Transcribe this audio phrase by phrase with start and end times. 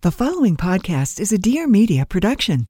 [0.00, 2.68] The following podcast is a Dear Media production.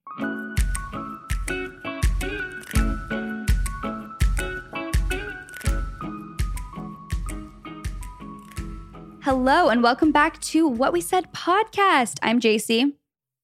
[9.21, 12.17] Hello, and welcome back to What We Said podcast.
[12.23, 12.95] I'm Jaci.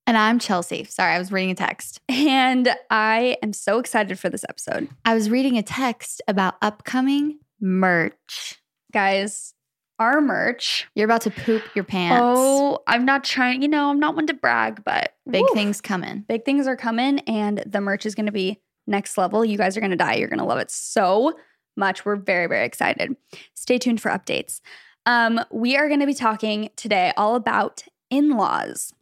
[0.06, 0.84] And I'm Chelsey.
[0.84, 2.00] Sorry, I was reading a text.
[2.08, 4.88] And I am so excited for this episode.
[5.04, 8.62] I was reading a text about upcoming merch.
[8.94, 9.53] Guys,
[9.98, 10.87] our merch.
[10.95, 12.20] You're about to poop your pants.
[12.23, 15.81] Oh, I'm not trying, you know, I'm not one to brag, but big woo, things
[15.81, 16.25] coming.
[16.28, 19.45] Big things are coming, and the merch is going to be next level.
[19.45, 20.15] You guys are going to die.
[20.15, 21.34] You're going to love it so
[21.77, 22.05] much.
[22.05, 23.17] We're very, very excited.
[23.55, 24.61] Stay tuned for updates.
[25.06, 28.92] Um, we are going to be talking today all about in laws.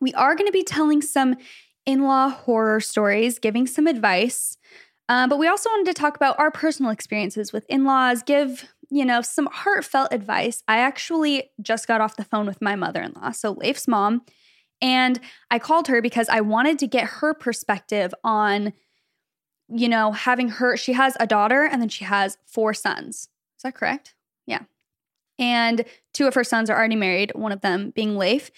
[0.00, 1.36] We are going to be telling some
[1.84, 4.58] in law horror stories, giving some advice.
[5.08, 8.68] Uh, but we also wanted to talk about our personal experiences with in laws, give,
[8.90, 10.62] you know, some heartfelt advice.
[10.68, 14.22] I actually just got off the phone with my mother in law, so Leif's mom.
[14.80, 15.20] And
[15.50, 18.72] I called her because I wanted to get her perspective on,
[19.68, 23.28] you know, having her, she has a daughter and then she has four sons.
[23.56, 24.14] Is that correct?
[24.46, 24.62] Yeah.
[25.38, 28.50] And two of her sons are already married, one of them being Leif.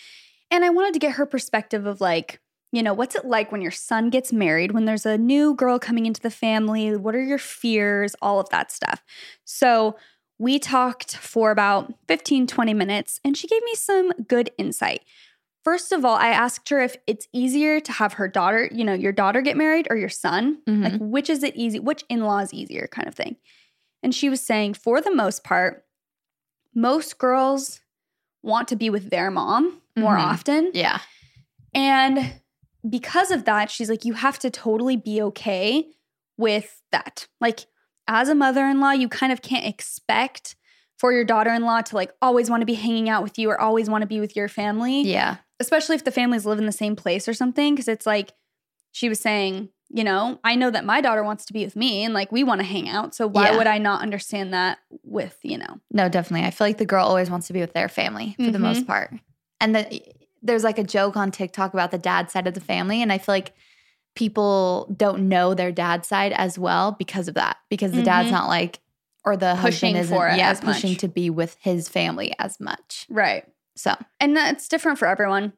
[0.51, 2.41] And I wanted to get her perspective of like,
[2.73, 5.79] you know, what's it like when your son gets married, when there's a new girl
[5.79, 6.95] coming into the family?
[6.97, 8.15] What are your fears?
[8.21, 9.03] All of that stuff.
[9.45, 9.97] So
[10.39, 15.03] we talked for about 15, 20 minutes, and she gave me some good insight.
[15.65, 18.95] First of all, I asked her if it's easier to have her daughter, you know,
[18.95, 20.63] your daughter get married or your son.
[20.67, 20.83] Mhm.
[20.85, 21.79] Like, which is it easy?
[21.79, 23.37] Which in law is easier, kind of thing.
[24.03, 25.85] And she was saying, for the most part,
[26.75, 27.81] most girls
[28.43, 30.23] want to be with their mom more Mhm.
[30.25, 30.71] often.
[30.73, 31.01] Yeah.
[31.75, 32.41] And
[32.89, 35.89] because of that, she's like, you have to totally be okay
[36.37, 37.27] with that.
[37.41, 37.67] Like,
[38.09, 40.57] as a mother in law, you kind of can't expect
[40.99, 43.49] for your daughter in law to like always want to be hanging out with you
[43.51, 45.37] or always want to be with your family, Yeah.
[45.61, 47.77] especially if the families live in the same place or something.
[47.77, 48.33] Cause it's like,
[48.91, 52.03] she was saying, you know, I know that my daughter wants to be with me
[52.03, 53.15] and like we want to hang out.
[53.15, 53.59] So why Yeah.
[53.59, 55.79] would I not understand that with, you know?
[55.93, 56.47] No, definitely.
[56.47, 58.63] I feel like the girl always wants to be with their family for the mm-hmm.
[58.63, 59.15] most part.
[59.61, 60.03] And the,
[60.43, 63.03] there's like a joke on TikTok about the dad side of the family.
[63.03, 63.55] And I feel like
[64.19, 67.57] people don't know their dad side as well because of that.
[67.71, 68.33] Because the dad's Mhm.
[68.33, 68.81] not like,
[69.25, 70.99] or the Pushing husband isn't for yeah, as pushing much.
[71.01, 73.07] to be with his family as much.
[73.09, 73.45] Right.
[73.77, 75.53] So And that's different for everyone,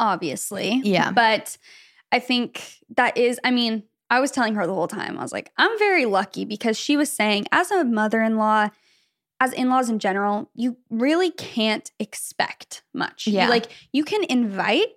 [0.00, 0.80] obviously.
[0.84, 1.12] Yeah.
[1.12, 1.56] But
[2.10, 5.32] I think that is, I mean, I was telling her the whole time, I was
[5.32, 8.68] like, I'm very lucky because she was saying, as a mother in law,
[9.40, 13.26] as in laws in general, you really can't expect much.
[13.28, 13.48] You- Yeah.
[13.48, 14.88] like you can invite,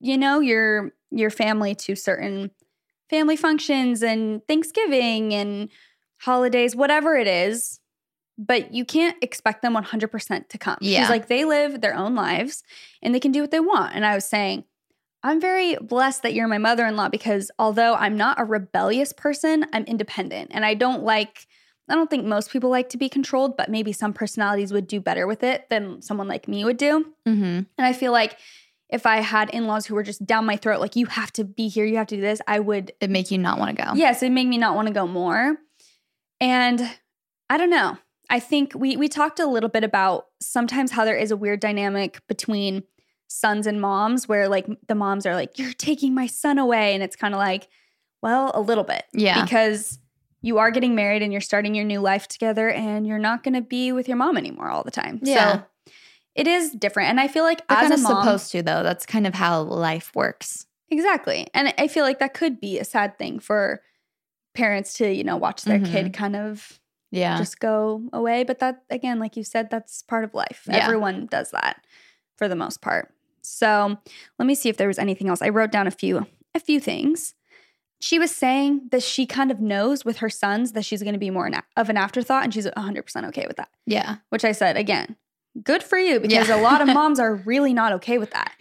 [0.00, 2.50] you know, your your family to certain
[3.10, 5.68] family functions and Thanksgiving and
[6.20, 7.80] holidays, whatever it is,
[8.38, 10.78] but you can't expect them 100% to come.
[10.80, 11.00] Yeah.
[11.00, 12.62] She's like, they live their own lives
[13.02, 13.94] and they can do what they want.
[13.94, 14.64] And I was saying,
[15.22, 19.12] I'm very blessed that you're my mother in law because although I'm not a rebellious
[19.12, 20.50] person, I'm independent.
[20.52, 21.46] And I don't like,
[21.88, 25.00] I don't think most people like to be controlled, but maybe some personalities would do
[25.00, 27.06] better with it than someone like me would do.
[27.26, 27.66] mhm.
[27.78, 28.36] And I feel like
[28.94, 31.44] if I had in laws who were just down my throat, like, you have to
[31.44, 33.84] be here, you have to do this, I would it make you not want to
[33.84, 33.92] go.
[33.94, 35.56] Yes, it made me not want to go more.
[36.40, 36.80] And
[37.50, 37.98] I don't know.
[38.30, 41.60] I think we we talked a little bit about sometimes how there is a weird
[41.60, 42.84] dynamic between
[43.26, 47.02] sons and moms where like the moms are like you're taking my son away and
[47.02, 47.68] it's kind of like
[48.22, 49.04] well, a little bit.
[49.12, 49.42] Yeah.
[49.42, 49.98] Because
[50.40, 53.54] you are getting married and you're starting your new life together and you're not going
[53.54, 55.20] to be with your mom anymore all the time.
[55.22, 55.52] Yeah.
[55.52, 55.66] So
[56.34, 58.62] it is different and I feel like They're as kind a of mom, supposed to
[58.62, 58.82] though.
[58.82, 60.66] That's kind of how life works.
[60.90, 61.46] Exactly.
[61.54, 63.80] And I feel like that could be a sad thing for
[64.54, 65.90] parents to, you know, watch their Mhm.
[65.90, 67.38] kid kind of Yeah.
[67.38, 68.44] just go away.
[68.44, 70.62] But that, again, like you said, that's part of life.
[70.68, 70.76] Yeah.
[70.84, 71.84] Everyone does that
[72.36, 73.12] for the most part.
[73.42, 73.96] So
[74.38, 75.42] let me see if there was anything else.
[75.42, 77.34] I wrote down a few a few things.
[78.00, 81.18] She was saying that she kind of knows with her sons that she's going to
[81.18, 83.70] be more of an afterthought, and she's 100% okay with that.
[83.86, 84.16] Yeah.
[84.28, 85.16] Which I said again,
[85.62, 86.60] good for you because Yeah.
[86.60, 88.52] a lot of moms are really not okay with that.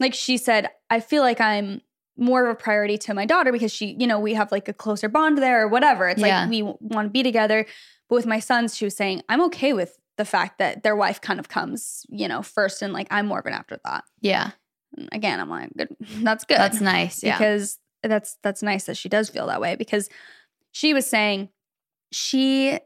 [0.00, 1.80] Like she said, I feel like I'm
[2.18, 4.72] more of a priority to my daughter because she, you know, we have like a
[4.72, 6.08] closer bond there or whatever.
[6.08, 6.42] It's Yeah.
[6.42, 7.66] like we want to be together.
[8.08, 11.20] But with my sons, she was saying, I'm okay with the fact that their wife
[11.20, 14.04] kind of comes, you know, first and like I'm more of an afterthought.
[14.20, 14.52] Yeah.
[14.96, 15.94] And again, I'm like, good.
[16.22, 16.56] That's good.
[16.58, 17.22] That's nice.
[17.22, 17.36] Yeah.
[17.36, 20.08] Because that's that's nice that she does feel that way because
[20.72, 21.48] she was saying
[22.12, 22.78] she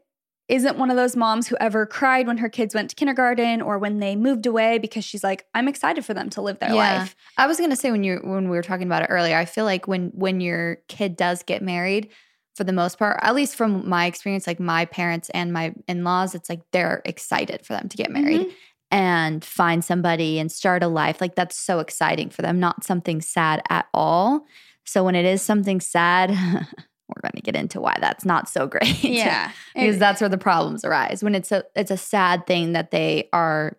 [0.51, 3.79] isn't one of those moms who ever cried when her kids went to kindergarten or
[3.79, 6.99] when they moved away because she's like, I'm excited for them to live their Yeah.
[6.99, 7.15] life.
[7.37, 9.65] I was gonna say when you when we were talking about it earlier, I feel
[9.65, 12.09] like when when your kid does get married,
[12.55, 16.03] for the most part, at least from my experience, like my parents and my in
[16.03, 18.51] laws, it's like they're excited for them to get married Mhm.
[18.91, 21.21] and find somebody and start a life.
[21.21, 24.45] Like that's so exciting for them, not something sad at all.
[24.83, 26.29] So when it is something sad,
[27.15, 29.03] we're going to get into why that's not so great.
[29.03, 29.51] Yeah.
[29.73, 33.29] because that's where the problems arise when it's a it's a sad thing that they
[33.33, 33.77] are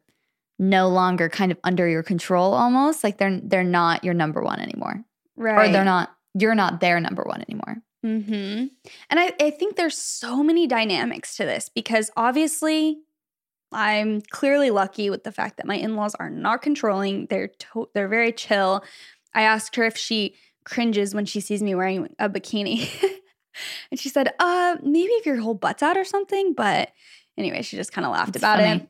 [0.58, 4.60] no longer kind of under your control almost like they're they're not your number one
[4.60, 5.02] anymore
[5.36, 5.68] right.
[5.68, 8.66] or they're not you're not their number one anymore hmm
[9.10, 12.98] And I, I think there's so many dynamics to this because obviously
[13.72, 17.26] I'm clearly lucky with the fact that my in-laws are not controlling.
[17.26, 18.84] They're to- they're very chill.
[19.34, 22.88] I asked her if she cringes when she sees me wearing a bikini.
[23.90, 26.54] and she said, uh, maybe if your whole butt's out or something.
[26.54, 26.90] But
[27.36, 28.80] anyway, she just kind of laughed That's about funny.
[28.82, 28.88] it.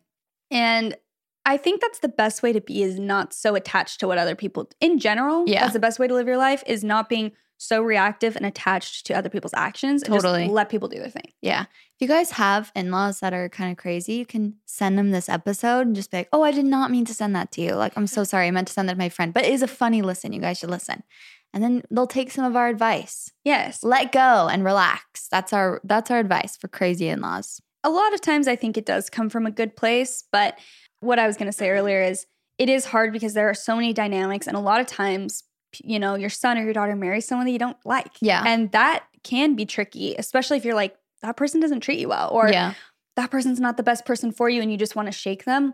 [0.50, 0.96] And
[1.44, 4.34] I think that's the best way to be is not so attached to what other
[4.36, 5.44] people in general.
[5.46, 5.60] Yeah.
[5.62, 9.06] That's the best way to live your life is not being so reactive and attached
[9.06, 10.02] to other people's actions.
[10.02, 10.48] and just Totally.
[10.48, 11.30] let people do their thing.
[11.42, 15.12] yeah if you guys have in-laws that are kind of crazy you can send them
[15.12, 17.60] this episode and just be like oh i did not mean to send that to
[17.60, 19.52] you like i'm so sorry i meant to send that to my friend but it
[19.52, 21.04] is a funny listen you guys should listen
[21.52, 23.82] and then they'll take some of our advice Yes.
[23.82, 28.20] let go and relax that's our that's our advice for crazy in-laws a lot of
[28.20, 30.58] times I think it does come from a good place, but
[31.00, 32.26] what I was going to say earlier is
[32.58, 35.44] it is hard because there are so many dynamics and a lot of times
[35.82, 38.12] you know your son or your daughter marries someone that you don't like.
[38.20, 38.44] Yeah.
[38.46, 42.30] And that can be tricky, especially if you're like that person doesn't treat you well
[42.30, 42.74] or yeah
[43.16, 45.72] that person's not the best person for you and you just want to shake them.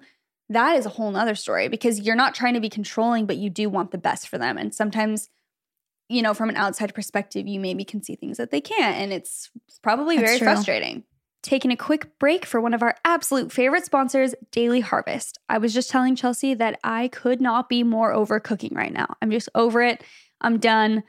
[0.48, 3.50] That is a whole nother story because you're not trying to be controlling, but you
[3.50, 4.56] do want the best for them.
[4.56, 5.28] And sometimes,
[6.08, 8.96] you know, from an outside perspective, you maybe can see things that they can't.
[8.96, 9.50] And it's
[9.82, 10.46] probably That's very true.
[10.46, 11.04] frustrating.
[11.42, 15.38] Taking a quick break for one of our absolute favorite sponsors, Daily Harvest.
[15.48, 19.06] I was just telling Chelsey that I could not be more over cooking right now.
[19.22, 20.02] I'm just over it.
[20.40, 21.04] I'm done.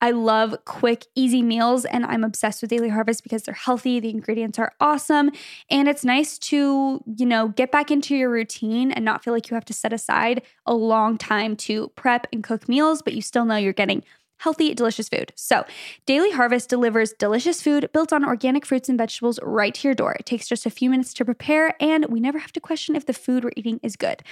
[0.00, 4.10] I love quick, easy meals, and I'm obsessed with Daily Harvest because they're healthy, the
[4.10, 5.30] ingredients are awesome,
[5.70, 9.48] and it's nice to, you know, get back into your routine and not feel like
[9.48, 13.22] you have to set aside a long time to prep and cook meals, but you
[13.22, 14.04] still know you're getting
[14.44, 15.32] healthy, delicious food.
[15.34, 15.64] So,
[16.04, 20.12] Daily Harvest delivers delicious food built on organic fruits and vegetables right to your door.
[20.20, 23.06] It takes just a few minutes to prepare, and we never have to question if
[23.06, 24.22] the food we're eating is good.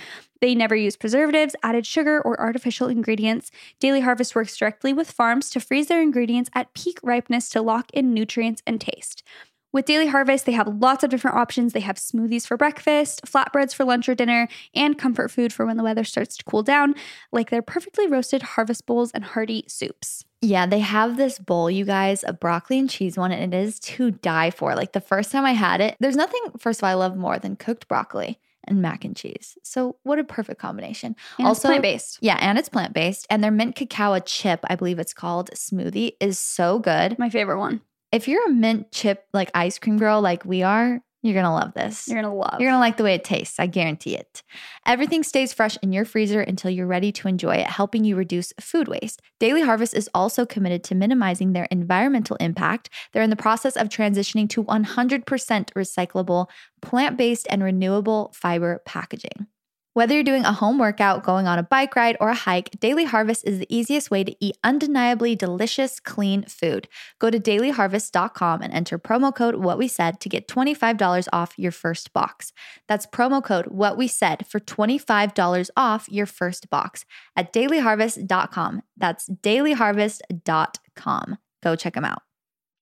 [0.42, 3.50] They never use preservatives, added sugar, or artificial ingredients.
[3.80, 7.90] Daily Harvest works directly with farms to freeze their ingredients at peak ripeness to lock
[7.94, 9.22] in nutrients and taste.
[9.72, 11.72] With Daily Harvest, they have lots of different options.
[11.72, 15.78] They have smoothies for breakfast, flatbreads for lunch or dinner, and comfort food for when
[15.78, 16.94] the weather starts to cool down,
[17.32, 20.26] like their perfectly roasted harvest bowls and hearty soups.
[20.42, 23.80] Yeah, they have this bowl, you guys, a broccoli and cheese one, and it is
[23.80, 24.74] to die for.
[24.74, 27.38] Like the first time I had it, there's nothing, first of all, I love more
[27.38, 29.56] than cooked broccoli and mac and cheese.
[29.62, 31.16] So, what a perfect combination.
[31.38, 32.18] And also, plant based.
[32.20, 33.26] Yeah, and it's plant based.
[33.30, 37.18] And their mint cacao chip, I believe it's called, smoothie is so good.
[37.18, 37.80] My favorite one.
[38.12, 41.72] If you're a mint chip, like ice cream girl, like we are, you're gonna love
[41.72, 42.08] this.
[42.08, 42.60] You're gonna love.
[42.60, 43.60] You're gonna like the way it tastes.
[43.60, 44.42] I guarantee it.
[44.84, 48.52] Everything stays fresh in your freezer until you're ready to enjoy it, helping you reduce
[48.60, 49.22] food waste.
[49.38, 52.90] Daily Harvest is also committed to minimizing their environmental impact.
[53.12, 56.48] They're in the process of transitioning to 100% recyclable,
[56.80, 59.46] plant based, and renewable fiber packaging.
[59.94, 63.04] Whether you're doing a home workout, going on a bike ride, or a hike, Daily
[63.04, 66.88] Harvest is the easiest way to eat undeniably delicious, clean food.
[67.18, 71.72] Go to dailyharvest.com and enter promo code what we said to get $25 off your
[71.72, 72.54] first box.
[72.88, 77.04] That's promo code what we said for $25 off your first box
[77.36, 78.82] at dailyharvest.com.
[78.96, 81.38] That's dailyharvest.com.
[81.62, 82.22] Go check them out.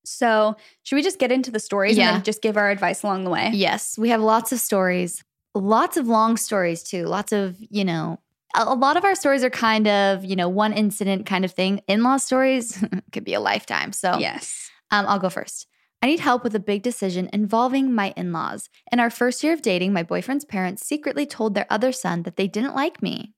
[0.03, 2.15] So, should we just get into the stories Yeah.
[2.15, 3.51] and just give our advice along the way?
[3.53, 7.05] Yes, we have lots of stories, lots of long stories too.
[7.05, 8.19] Lots of, you know,
[8.55, 11.81] a lot of our stories are kind of, you know, one incident kind of thing.
[11.87, 13.93] In law stories could be a lifetime.
[13.93, 14.69] So, Yes.
[14.91, 15.67] Um, I'll go first.
[16.01, 18.69] I need help with a big decision involving my in laws.
[18.91, 22.37] In our first year of dating, my boyfriend's parents secretly told their other son that
[22.37, 23.33] they didn't like me.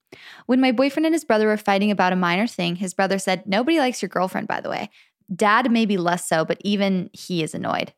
[0.45, 3.45] When my boyfriend and his brother were fighting about a minor thing, his brother said,
[3.45, 4.89] Nobody likes your girlfriend, by the way.
[5.33, 7.93] Dad, maybe less so, but even he is annoyed.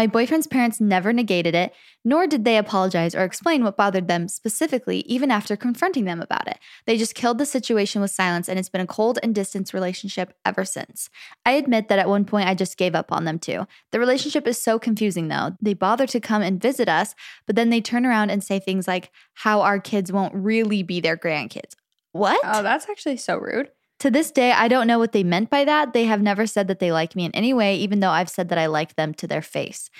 [0.00, 1.74] My boyfriend's parents never negated it,
[2.06, 6.48] nor did they apologize or explain what bothered them specifically, even after confronting them about
[6.48, 6.58] it.
[6.86, 10.32] They just killed the situation with silence, and it's been a cold and distant relationship
[10.42, 11.10] ever since.
[11.44, 13.66] I admit that at one point I just gave up on them too.
[13.92, 15.58] The relationship is so confusing though.
[15.60, 17.14] They bother to come and visit us,
[17.46, 21.00] but then they turn around and say things like how our kids won't really be
[21.00, 21.74] their grandkids.
[22.12, 22.40] What?
[22.42, 23.68] Oh, that's actually so rude.
[24.00, 25.92] To this day, I don't know what they meant by that.
[25.92, 28.48] They have never said that they like me in any way, even though I've said
[28.48, 29.90] that I like them to their face.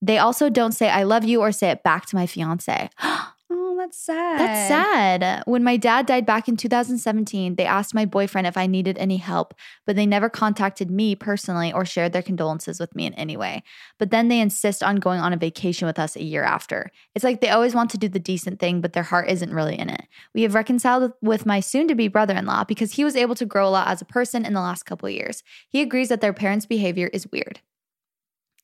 [0.00, 2.90] They also don't say I love you or say it back to my fiance.
[3.80, 4.38] That's sad.
[4.38, 5.42] That's sad.
[5.46, 9.16] When my dad died back in 2017, they asked my boyfriend if I needed any
[9.16, 9.54] help,
[9.86, 13.62] but they never contacted me personally or shared their condolences with me in any way.
[13.98, 16.90] But then they insist on going on a vacation with us a year after.
[17.14, 19.78] It's like they always want to do the decent thing, but their heart isn't really
[19.78, 20.02] in it.
[20.34, 23.34] We have reconciled with my soon to be brother in law because he was able
[23.36, 25.42] to grow a lot as a person in the last couple of years.
[25.70, 27.60] He agrees that their parents' behavior is weird.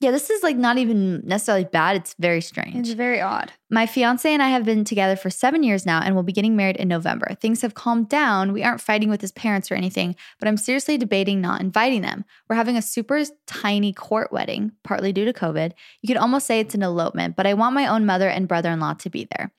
[0.00, 1.96] Yeah, this is like not even necessarily bad.
[1.96, 2.76] It's very strange.
[2.76, 3.52] It's very odd.
[3.70, 6.54] My fiance and I have been together for seven years now and we'll be getting
[6.54, 7.34] married in November.
[7.40, 8.52] Things have calmed down.
[8.52, 12.24] We aren't fighting with his parents or anything, but I'm seriously debating not inviting them.
[12.48, 15.72] We're having a super tiny court wedding, partly due to COVID.
[16.02, 18.70] You could almost say it's an elopement, but I want my own mother and brother
[18.70, 19.50] in law to be there.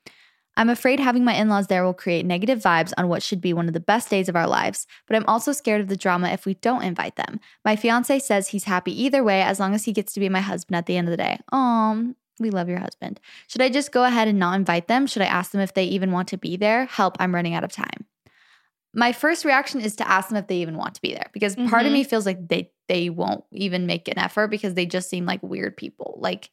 [0.57, 3.53] I'm afraid having my in laws there will create negative vibes on what should be
[3.53, 6.29] one of the best days of our lives, but I'm also scared of the drama
[6.29, 7.39] if we don't invite them.
[7.63, 10.41] My fiance says he's happy either way as long as he gets to be my
[10.41, 11.39] husband at the end of the day.
[11.51, 12.03] Aw,
[12.39, 13.19] we love your husband.
[13.47, 15.05] Should I just go ahead and not invite them?
[15.05, 16.85] Should I ask them if they even want to be there?
[16.85, 18.05] Help, I'm running out of time.
[18.93, 21.55] My first reaction is to ask them if they even want to be there because
[21.55, 22.09] part of me mm-hmm.
[22.09, 25.77] feels like they they won't even make an effort because they just seem like weird
[25.77, 26.17] people.
[26.19, 26.49] Like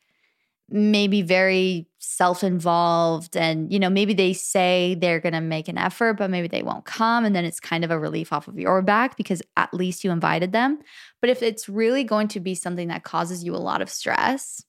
[0.69, 6.15] maybe very self-involved and you know maybe they say they're going to make an effort
[6.15, 8.83] but maybe they won't come and then it's kind of a relief off of your
[8.83, 10.79] back because at least you invited them.
[11.21, 14.65] But if it's really going to be something that causes you a lot of stress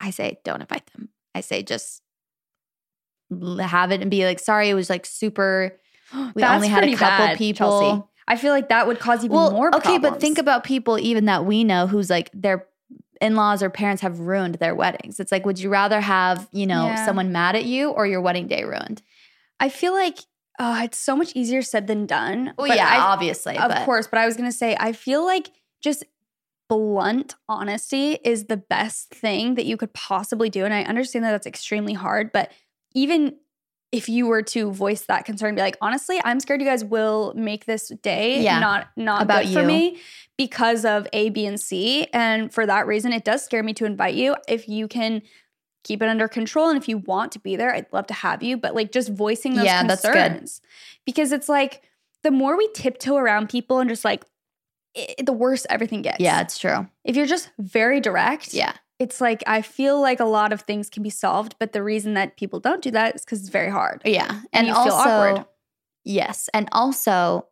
[0.00, 1.08] i say don't invite them.
[1.34, 2.02] I say just
[3.60, 5.78] have it and be like sorry it was like super
[6.34, 7.80] we That's only had a couple bad, people.
[7.80, 8.02] Chelsey.
[8.26, 11.44] I feel like that would cause even more okay but think about people even that
[11.44, 12.66] we know who's like their
[13.20, 16.86] in-laws or parents have ruined their weddings it's like would you rather have you know
[16.86, 17.04] Yeah.
[17.06, 19.02] someone mad at you or your wedding day ruined
[19.60, 20.18] I feel like
[20.60, 22.52] oh, it's so much easier said than done.
[22.58, 24.06] well But yeah I- obviously of but course.
[24.08, 26.04] But I was gonna say, I feel like just
[26.68, 30.64] blunt honesty is the best thing that you could possibly do.
[30.64, 32.52] And I understand that that's extremely hard, but
[32.94, 33.36] even
[33.90, 37.32] if you were to voice that concern, be like, honestly, I'm scared you guys will
[37.34, 38.58] make this day Yeah.
[38.60, 39.66] not not About good for you.
[39.66, 39.98] me
[40.36, 42.06] because of A, B, and C.
[42.12, 44.36] And for that reason, it does scare me to invite you.
[44.46, 45.22] If you can
[45.84, 48.42] keep it under control and if you want to be there, I'd love to have
[48.42, 48.56] you.
[48.58, 50.12] But like just voicing those Yeah, that's good.
[50.12, 50.60] concerns.
[51.06, 51.82] Because it's like
[52.22, 54.24] the more we tiptoe around people and just like
[54.94, 56.18] it, the worse everything gets.
[56.20, 60.24] yeah it's true If you're just very direct, yeah it's like I feel like a
[60.24, 63.24] lot of things can be solved, but the reason that people don't do that is
[63.24, 64.02] because it's very hard.
[64.04, 65.46] yeah And you feel also awkward.
[66.04, 67.46] yes and also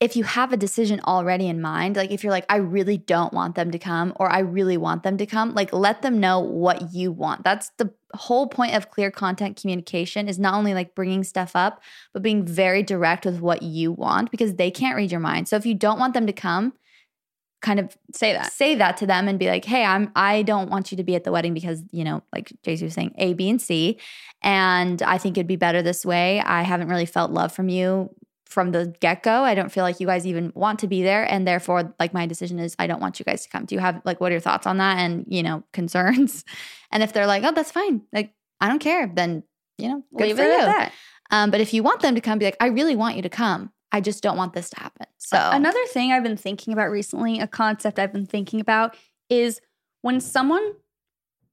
[0.00, 3.32] if you have a decision already in mind like if you're like i really don't
[3.32, 6.38] want them to come or i really want them to come like let them know
[6.38, 10.94] what you want that's the whole point of clear content communication is not only like
[10.94, 15.10] bringing stuff up but being very direct with what you want because they can't read
[15.10, 16.72] your mind so if you don't want them to come
[17.60, 18.52] kind of Say that.
[18.52, 21.14] say that to them and be like, "Hey, I'm I don't want you to be
[21.14, 23.98] at the wedding because you know, like Jaci was saying, A, B, and C,
[24.42, 26.40] and I think it'd be better this way.
[26.40, 28.10] I haven't really felt love from you
[28.46, 29.44] from the get go.
[29.44, 32.26] I don't feel like you guys even want to be there, and therefore, like my
[32.26, 33.64] decision is, I don't want you guys to come.
[33.64, 36.44] Do you have like what are your thoughts on that and you know concerns?
[36.90, 39.42] And if they're like, "Oh, that's fine," like I don't care, then
[39.78, 40.58] you know, good Leave for it you.
[40.60, 40.92] at that.
[41.30, 43.28] Um, but if you want them to come, be like, I really want you to
[43.28, 43.70] come.
[43.92, 45.06] I just don't want this to happen.
[45.18, 48.94] So Another thing I've been thinking about recently, a concept I've been thinking about
[49.30, 49.60] is
[50.02, 50.74] when someone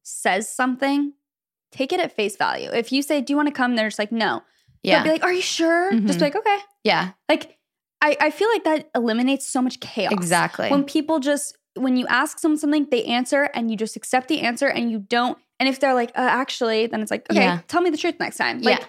[0.04, 1.14] says something,
[1.72, 2.70] take it at face value.
[2.72, 3.76] If you say, Do you want to come?
[3.76, 4.44] They're just like, No.
[4.84, 5.92] yeah, be like, Are you sure?
[5.94, 6.08] Mhm.
[6.08, 6.58] Just be like, Okay.
[6.84, 7.58] yeah, Like,
[8.02, 10.12] I, I feel like that eliminates so much chaos.
[10.14, 10.70] exactly.
[10.70, 14.42] When people just, when you ask someone something, they answer and you just accept the
[14.42, 15.38] answer and you don't.
[15.60, 17.62] And if they're like, uh, actually, then it's like, okay, Yeah.
[17.68, 18.62] tell me the truth next time.
[18.62, 18.86] Like, Yeah.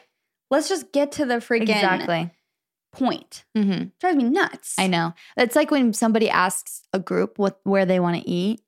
[0.51, 2.31] let's just get to the freaking exactly.
[2.93, 3.45] Point.
[3.57, 3.89] Mm-hmm.
[4.01, 4.75] drives me nuts.
[4.79, 5.15] I know.
[5.37, 8.61] It's like when somebody asks a group what where they want to eat.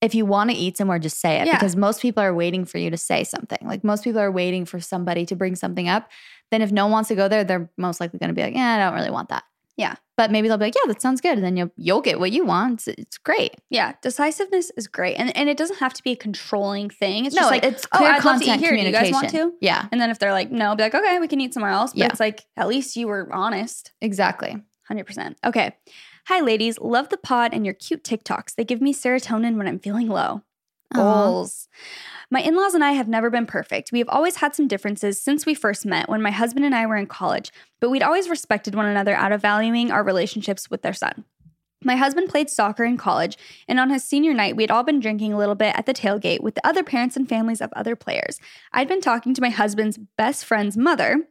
[0.00, 1.54] If you want to eat somewhere, just say it Yeah.
[1.54, 3.58] because most people are waiting for you to say something.
[3.62, 6.10] Like most people are waiting for somebody to bring something up.
[6.50, 8.54] Then if no one wants to go there, they're most likely going to be like,
[8.54, 9.44] "Yeah, I don't really want that."
[9.76, 9.96] Yeah.
[10.16, 11.32] But maybe they'll be like, yeah, that sounds good.
[11.36, 12.86] And then you'll, you'll get what you want.
[12.86, 13.56] It's, it's great.
[13.70, 17.24] Yeah, decisiveness is great, and and it doesn't have to be a controlling thing.
[17.26, 18.70] It's no, just like it's oh, clear I'd love to eat here.
[18.70, 19.40] Do you guys communication.
[19.40, 19.58] want to?
[19.60, 21.90] Yeah, And then if they're like no, be like okay, we can eat somewhere else.
[21.92, 22.06] But Yeah.
[22.06, 23.90] it's like at least you were honest.
[24.00, 24.56] exactly.
[24.86, 25.38] Hundred percent.
[25.44, 25.74] Okay.
[26.28, 26.78] Hi, ladies.
[26.78, 28.54] Love the pod and your cute TikToks.
[28.54, 30.42] They give me serotonin when I'm feeling low.
[30.92, 30.96] Aw.
[30.96, 31.68] Goals.
[32.30, 33.92] My in laws and I have never been perfect.
[33.92, 36.86] We have always had some differences since we first met when my husband and I
[36.86, 37.50] were in college,
[37.80, 41.24] but we'd always respected one another out of valuing our relationships with their son.
[41.84, 43.36] My husband played soccer in college,
[43.68, 45.92] and on his senior night, we had all been drinking a little bit at the
[45.92, 48.40] tailgate with the other parents and families of other players.
[48.72, 51.28] I'd been talking to my husband's best friend's mother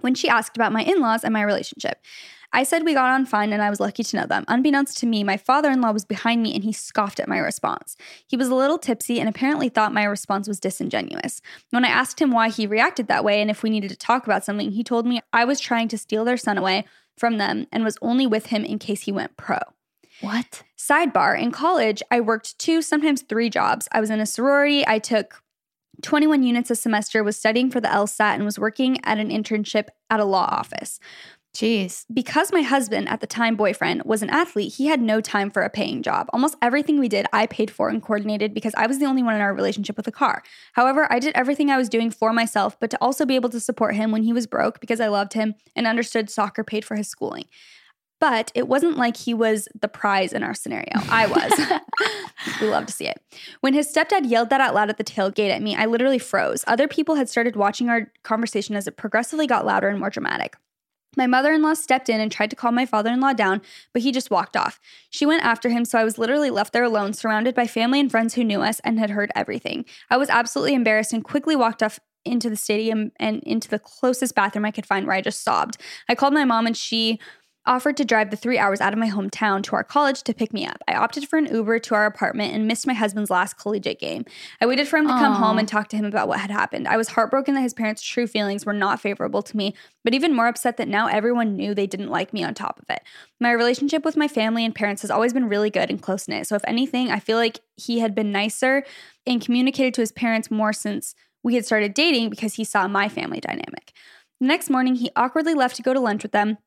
[0.00, 1.98] when she asked about my in laws and my relationship.
[2.52, 4.44] I said we got on fine and I was lucky to know them.
[4.48, 7.38] Unbeknownst to me, my father in law was behind me and he scoffed at my
[7.38, 7.96] response.
[8.26, 11.40] He was a little tipsy and apparently thought my response was disingenuous.
[11.70, 14.26] When I asked him why he reacted that way and if we needed to talk
[14.26, 16.84] about something, he told me I was trying to steal their son away
[17.16, 19.58] from them and was only with him in case he went pro.
[20.20, 20.62] What?
[20.78, 23.88] Sidebar In college, I worked two, sometimes three jobs.
[23.92, 24.86] I was in a sorority.
[24.86, 25.42] I took
[26.02, 29.88] 21 units a semester, was studying for the LSAT, and was working at an internship
[30.10, 30.98] at a law office.
[31.54, 32.06] Jeez.
[32.12, 35.62] Because my husband, at the time boyfriend, was an athlete, he had no time for
[35.62, 36.30] a paying job.
[36.32, 39.34] Almost everything we did, I paid for and coordinated because I was the only one
[39.34, 40.42] in our relationship with a car.
[40.72, 43.60] However, I did everything I was doing for myself, but to also be able to
[43.60, 46.96] support him when he was broke because I loved him and understood soccer paid for
[46.96, 47.44] his schooling.
[48.18, 50.92] But it wasn't like he was the prize in our scenario.
[51.10, 51.80] I was.
[52.60, 53.20] we love to see it.
[53.60, 56.64] When his stepdad yelled that out loud at the tailgate at me, I literally froze.
[56.66, 60.56] Other people had started watching our conversation as it progressively got louder and more dramatic.
[61.16, 63.60] My mother in law stepped in and tried to calm my father in law down,
[63.92, 64.80] but he just walked off.
[65.10, 68.10] She went after him, so I was literally left there alone, surrounded by family and
[68.10, 69.84] friends who knew us and had heard everything.
[70.08, 74.34] I was absolutely embarrassed and quickly walked off into the stadium and into the closest
[74.34, 75.76] bathroom I could find where I just sobbed.
[76.08, 77.18] I called my mom and she
[77.64, 80.52] offered to drive the three hours out of my hometown to our college to pick
[80.52, 80.78] me up.
[80.88, 84.24] I opted for an Uber to our apartment and missed my husband's last collegiate game.
[84.60, 85.38] I waited for him to come Aw.
[85.38, 86.88] home and talk to him about what had happened.
[86.88, 90.34] I was heartbroken that his parents' true feelings were not favorable to me, but even
[90.34, 93.02] more upset that now everyone knew they didn't like me on top of it.
[93.40, 96.48] My relationship with my family and parents has always been really good and close knit.
[96.48, 98.84] So, if anything, I feel like he had been nicer
[99.26, 103.08] and communicated to his parents more since we had started dating because he saw my
[103.08, 103.92] family dynamic.
[104.40, 106.58] The next morning, he awkwardly left to go to lunch with them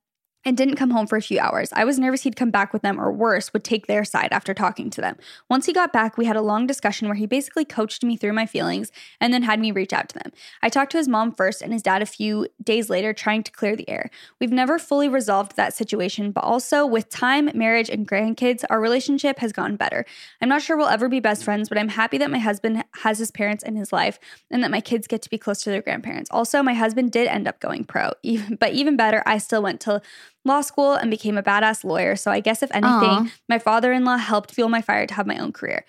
[0.45, 1.69] and didn't come home for a few hours.
[1.73, 4.53] I was nervous he'd come back with them, or worse, would take their side after
[4.53, 5.17] talking to them.
[5.49, 8.33] Once he got back, we had a long discussion where he basically coached me through
[8.33, 10.31] my feelings and then had me reach out to them.
[10.61, 13.51] I talked to his mom first and his dad a few days later, trying to
[13.51, 14.11] clear the air.
[14.39, 19.39] We've never fully resolved that situation, but also with time, marriage, and grandkids, our relationship
[19.39, 20.05] has gotten better.
[20.41, 23.17] I'm not sure we'll ever be best friends, but I'm happy that my husband has
[23.17, 24.19] his parents in his life
[24.51, 26.29] and that my kids get to be close to their grandparents.
[26.31, 29.81] Also, my husband did end up going pro, even, but even better, I still went
[29.81, 30.01] to
[30.45, 32.15] law school and became a badass lawyer.
[32.15, 33.31] So I guess if anything, Aw.
[33.49, 35.85] my father-in-law helped fuel my fire to have my own career.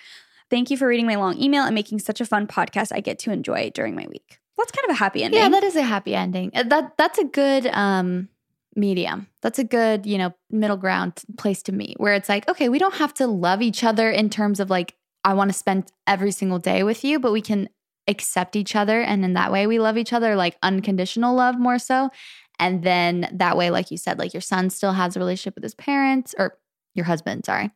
[0.51, 3.19] Thank you for reading my long email and making such a fun podcast I get
[3.21, 4.39] to enjoy during my week.
[4.57, 5.41] That's kind of a happy ending.
[5.41, 6.51] Yeah, that is a happy ending.
[6.55, 8.29] Uh, That that's a good um
[8.75, 9.27] medium.
[9.43, 12.79] That's a good, you know, middle ground place to meet where it's like, okay, we
[12.79, 16.31] don't have to love each other in terms of like I want to spend every
[16.31, 17.69] single day with you, but we can
[18.09, 21.79] accept each other and in that way we love each other like unconditional love more
[21.79, 22.11] so.
[22.59, 25.65] And then that way like you said like your son still has a relationship with
[25.65, 26.59] his parents or
[26.95, 27.71] your husband, sorry.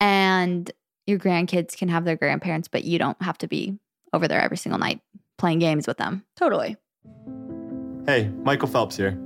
[0.00, 0.70] And
[1.06, 3.78] your grandkids can have their grandparents, but you don't have to be
[4.12, 5.00] over there every single night
[5.38, 6.24] playing games with them.
[6.36, 6.76] totally.
[8.06, 9.18] Hey, Michael Phelps here.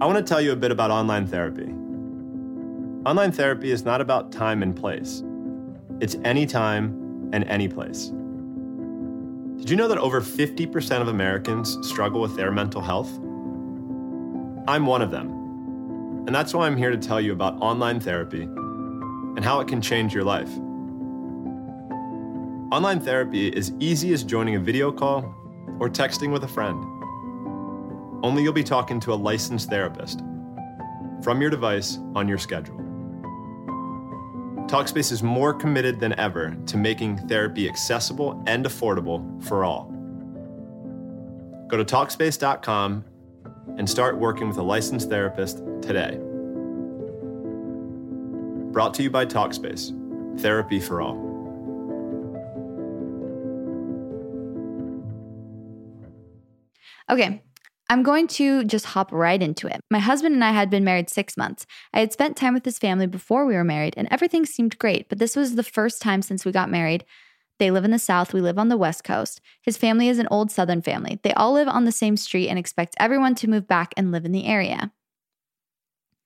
[0.00, 1.72] I want to tell you a bit about online therapy.
[3.08, 5.22] Online therapy is not about time and place,
[6.00, 8.12] it's anytime and any place.
[9.58, 13.10] Did you know that over 50% of Americans struggle with their mental health?
[14.68, 15.30] I'm one of them.
[16.26, 19.80] And that's why I'm here to tell you about online therapy and how it can
[19.80, 20.50] change your life.
[22.70, 25.34] Online therapy is easy as joining a video call
[25.80, 26.84] or texting with a friend.
[28.22, 30.20] Only you'll be talking to a licensed therapist
[31.22, 32.76] from your device on your schedule.
[34.66, 39.84] Talkspace is more committed than ever to making therapy accessible and affordable for all.
[41.68, 43.06] Go to Talkspace.com
[43.76, 46.18] and start working with a licensed therapist today.
[48.72, 49.92] Brought to you by Talkspace
[50.40, 51.28] Therapy for All.
[57.10, 57.42] Okay,
[57.90, 59.80] I'm going to just hop right into it.
[59.90, 61.64] My husband and I had been married six months.
[61.94, 65.08] I had spent time with his family before we were married, and everything seemed great,
[65.08, 67.06] but this was the first time since we got married.
[67.58, 69.40] They live in the South, we live on the West Coast.
[69.62, 71.18] His family is an old Southern family.
[71.22, 74.24] They all live on the same street and expect everyone to move back and live
[74.24, 74.92] in the area.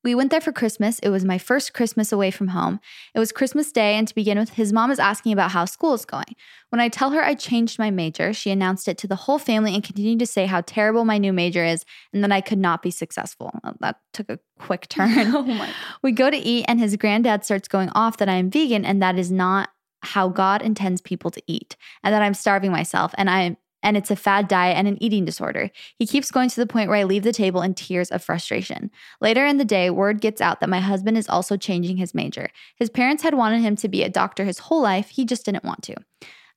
[0.05, 0.99] We went there for Christmas.
[0.99, 2.81] It was my first Christmas away from home.
[3.15, 5.95] It was Christmas Day, and to begin with, his mom is asking about how school
[5.95, 6.35] is going.
[6.71, 9.75] When I tell her I changed my major, she announced it to the whole family
[9.75, 12.83] and continued to say how terrible my new major is and that I could not
[12.83, 13.53] be successful.
[13.79, 15.37] That took a quick oh turn.
[15.37, 15.71] oh my.
[16.03, 19.01] We go to eat, and his granddad starts going off that I am vegan and
[19.03, 19.71] that is not
[20.03, 23.57] how God intends people to eat, and that I'm starving myself, and I am.
[23.85, 25.69] And it's a fad diet and an eating disorder.
[25.99, 28.93] He keeps going to the point where I leave the table in tears of frustration.
[29.21, 32.49] Later in the day, word gets out that my husband is also changing his major.
[32.77, 35.65] His parents had wanted him to be a doctor his whole life, he just didn't
[35.65, 35.97] want to.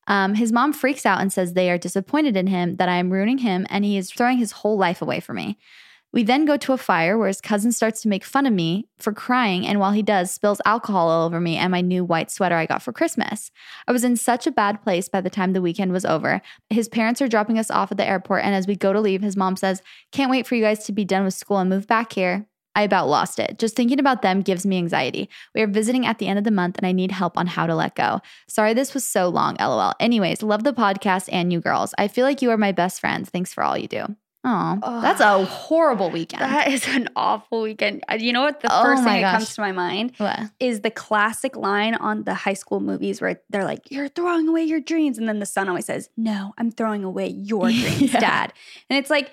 [0.07, 3.11] Um, his mom freaks out and says they are disappointed in him, that I am
[3.11, 5.57] ruining him, and he is throwing his whole life away for me.
[6.15, 8.87] We then go to a fire where his cousin starts to make fun of me
[8.97, 12.31] for crying, and while he does, spills alcohol all over me and my new white
[12.31, 13.51] sweater I got for Christmas.
[13.85, 16.41] I was in such a bad place by the time the weekend was over.
[16.69, 19.21] His parents are dropping us off at the airport, and as we go to leave,
[19.21, 19.81] his mom says,
[20.13, 22.47] Can't wait for you guys to be done with school and move back here.
[22.75, 23.59] I about lost it.
[23.59, 25.29] Just thinking about them gives me anxiety.
[25.53, 27.67] We are visiting at the end of the month and I need help on how
[27.67, 28.19] to let go.
[28.49, 29.93] Sorry this was so long, lol.
[29.99, 31.93] Anyways, love the podcast and you girls.
[31.97, 33.29] I feel like you are my best friends.
[33.29, 34.15] Thanks for all you do.
[34.47, 36.41] Oh, that's a horrible weekend.
[36.41, 38.03] That is an awful weekend.
[38.19, 38.59] You know what?
[38.61, 40.39] The Oh first thing that comes to my mind What?
[40.59, 44.63] is the classic line on the high school movies where they're like, You're throwing away
[44.63, 45.17] your dreams.
[45.17, 48.19] And then the son always says, No, I'm throwing away your dreams, Yeah.
[48.19, 48.53] dad.
[48.89, 49.31] And it's like,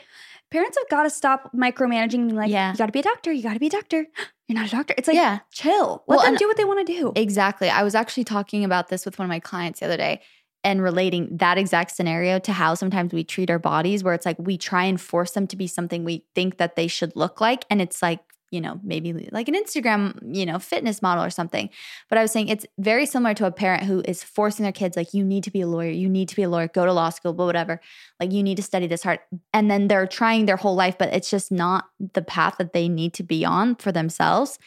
[0.50, 2.72] parents have got to stop micromanaging and being like, Yeah.
[2.72, 3.32] You got to be a doctor.
[3.32, 4.06] You got to be a doctor.
[4.48, 4.94] You're not a doctor.
[4.98, 5.40] It's like, Yeah.
[5.52, 6.04] chill.
[6.08, 7.12] Let Well, them do what they want to do.
[7.16, 7.68] Exactly.
[7.70, 10.20] I was actually talking about this with one of my clients the other day
[10.64, 14.38] and relating that exact scenario to how sometimes we treat our bodies, where it's like
[14.38, 17.64] we try and force them to be something we think that they should look like.
[17.68, 18.20] And it's like,
[18.52, 21.70] you know, maybe like an Instagram, you know, fitness model or something.
[22.10, 24.94] But I was saying it's very similar to a parent who is forcing their kids,
[24.94, 26.92] like, you need to be a lawyer, you need to be a lawyer, go to
[26.92, 27.80] law school, but whatever.
[28.20, 29.20] Like, you need to study this hard.
[29.54, 32.90] And then they're trying their whole life, but it's just not the path that they
[32.90, 34.58] need to be on for themselves.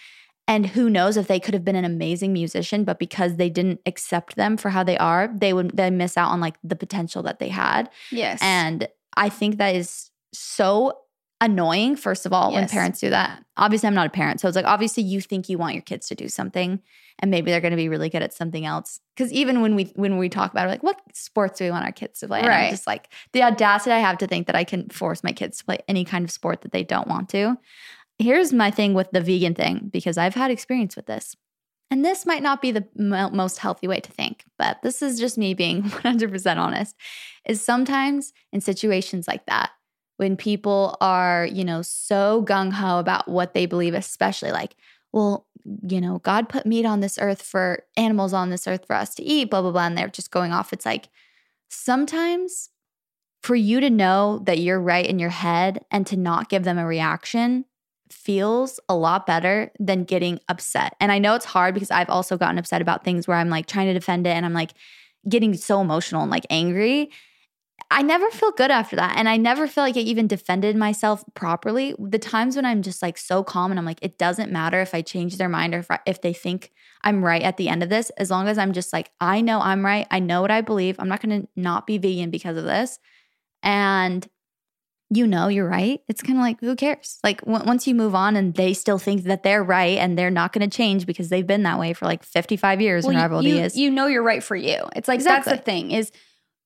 [0.47, 3.81] And who knows if they could have been an amazing musician, but because they didn't
[3.85, 7.23] accept them for how they are, they would then miss out on like the potential
[7.23, 7.89] that they had.
[8.11, 8.39] yes.
[8.41, 10.99] And I think that is so
[11.41, 13.43] annoying, first of all, when parents do that.
[13.57, 14.39] Obviously, I'm not a parent.
[14.39, 16.81] So it's like, obviously, you think you want your kids to do something
[17.19, 18.99] and maybe they're going to be really good at something else.
[19.15, 21.85] Because even when we when we talk about it, like, what sports do we want
[21.85, 22.41] our kids to play?
[22.41, 25.31] And I'm just like, the audacity I have to think that I can force my
[25.31, 27.57] kids to play any kind of sport that they don't want to.
[28.17, 31.35] Here's my thing with the vegan thing, because I've had experience with this.
[31.91, 35.19] And this might not be the mo- most healthy way to think, but this is
[35.19, 36.95] just me being 100% honest.
[37.45, 39.71] Is sometimes in situations like that,
[40.17, 44.75] when people are, you know, so gung ho about what they believe, especially like,
[45.11, 45.45] well,
[45.87, 49.13] you know, God put meat on this earth for animals on this earth for us
[49.15, 49.85] to eat, blah, blah, blah.
[49.85, 50.73] And they're just going off.
[50.73, 51.09] It's like
[51.69, 52.69] sometimes
[53.43, 56.77] for you to know that you're right in your head and to not give them
[56.77, 57.65] a reaction
[58.15, 60.95] feels a lot better than getting upset.
[60.99, 63.67] And I know it's hard because I've also gotten upset about things where I'm like
[63.67, 64.71] trying to defend it and I'm like
[65.27, 67.11] getting so emotional and like angry.
[67.91, 69.15] I never feel good after that.
[69.17, 71.93] And I never feel like I even defended myself properly.
[71.99, 74.95] The times when I'm just like so calm and I'm like, it doesn't matter if
[74.95, 76.71] I change their mind or if, I, if they think
[77.03, 79.59] I'm right at the end of this, as long as I'm just like, I know
[79.59, 80.07] I'm right.
[80.09, 80.95] I know what I believe.
[80.99, 82.97] I'm not going to not be vegan because of this.
[83.61, 84.27] And
[85.09, 86.01] you know you're right.
[86.07, 87.19] It's kind of like, who cares?
[87.23, 90.31] Like, w- once you move on and they still think that they're right and they're
[90.31, 93.57] not going to change because they've been that way for like 55 years Well, you,
[93.57, 93.77] is.
[93.77, 94.83] you know you're right for you.
[94.95, 96.11] It's like that's the thing is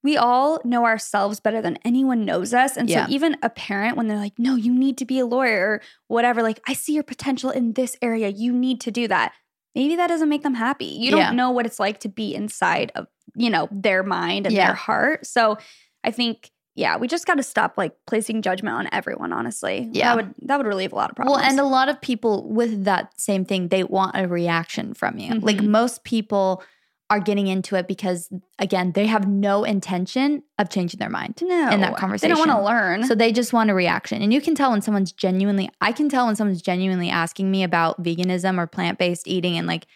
[0.02, 2.78] we all know ourselves better than anyone knows us.
[2.78, 3.06] And Yeah.
[3.08, 5.82] so even a parent when they're like, "No, you need to be a lawyer or
[6.08, 8.30] whatever," like, "I see your potential in this area.
[8.30, 9.34] You need to do that."
[9.76, 10.86] Maybe that doesn't make them happy.
[10.86, 11.32] You don't Yeah.
[11.32, 14.68] know what it's like to be inside of, you know, their mind and Yeah.
[14.68, 15.26] their heart.
[15.28, 15.58] So
[16.06, 16.50] I think
[16.80, 19.90] yeah, we just got to stop like placing judgment on everyone, honestly.
[19.92, 20.16] Yeah.
[20.16, 21.38] That would that would relieve a lot of problems.
[21.42, 25.18] Well, and a lot of people with that same thing, they want a reaction from
[25.18, 25.36] you.
[25.40, 25.68] Like Mhm.
[25.68, 26.64] most people
[27.12, 31.40] are getting into it because, again, they have no intention of changing their mind.
[31.42, 32.30] no, in that conversation.
[32.30, 33.04] They don't want to learn.
[33.04, 34.22] So they just want a reaction.
[34.22, 37.64] And you can tell when someone's genuinely, I can tell when someone's genuinely asking me
[37.64, 39.88] about veganism or plant based eating and like,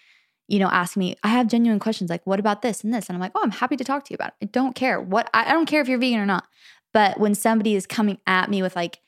[0.47, 3.07] you know, ask me, I have genuine questions like, what about this and this?
[3.07, 4.45] And I'm like, oh, I'm happy to talk to you about it.
[4.45, 6.45] I don't care what, I, I don't care if you're vegan or not.
[6.93, 8.99] But when somebody is coming at me with like,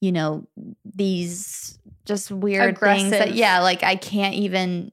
[0.00, 0.46] you know,
[0.84, 4.92] these just weird things that, yeah, like I can't even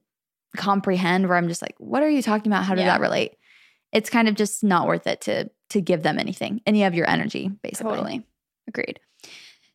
[0.56, 2.64] comprehend where I'm just like, what are you talking about?
[2.64, 2.92] How does Yeah.
[2.92, 3.36] that relate?
[3.92, 6.62] It's kind of just not worth it to to give them anything.
[6.66, 7.96] And you have your energy, basically.
[7.96, 8.26] Totally.
[8.66, 9.00] Agreed.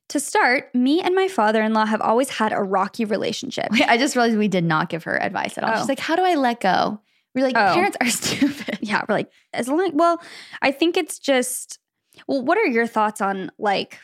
[0.09, 3.67] To start, me and my father in law have always had a rocky relationship.
[3.71, 5.71] Wait, I just realized we did not give her advice at all.
[5.73, 5.79] Oh.
[5.79, 6.99] She's like, "How do I let go?"
[7.33, 7.73] We're like, Oh.
[7.73, 10.21] "Parents are stupid." yeah, we're like, as long well,
[10.61, 11.79] I think it's just
[12.27, 13.99] well, what are your thoughts on like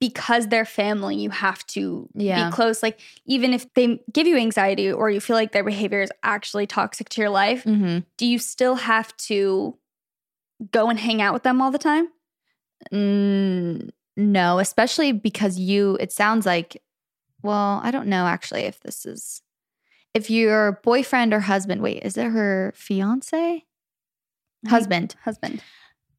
[0.00, 2.48] because they're family, you have to Yeah.
[2.50, 2.82] be close.
[2.82, 6.66] Like, even if they give you anxiety or you feel like their behavior is actually
[6.66, 8.00] toxic to your life, Mm-hmm.
[8.18, 9.78] do you still have to
[10.70, 12.08] go and hang out with them all the time?
[12.92, 16.82] Mm, no, especially because you, it sounds like,
[17.42, 19.42] well, I don't know actually if this is,
[20.14, 23.64] if your boyfriend or husband, wait, is it her fiance?
[24.66, 25.14] Husband.
[25.22, 25.62] Husband.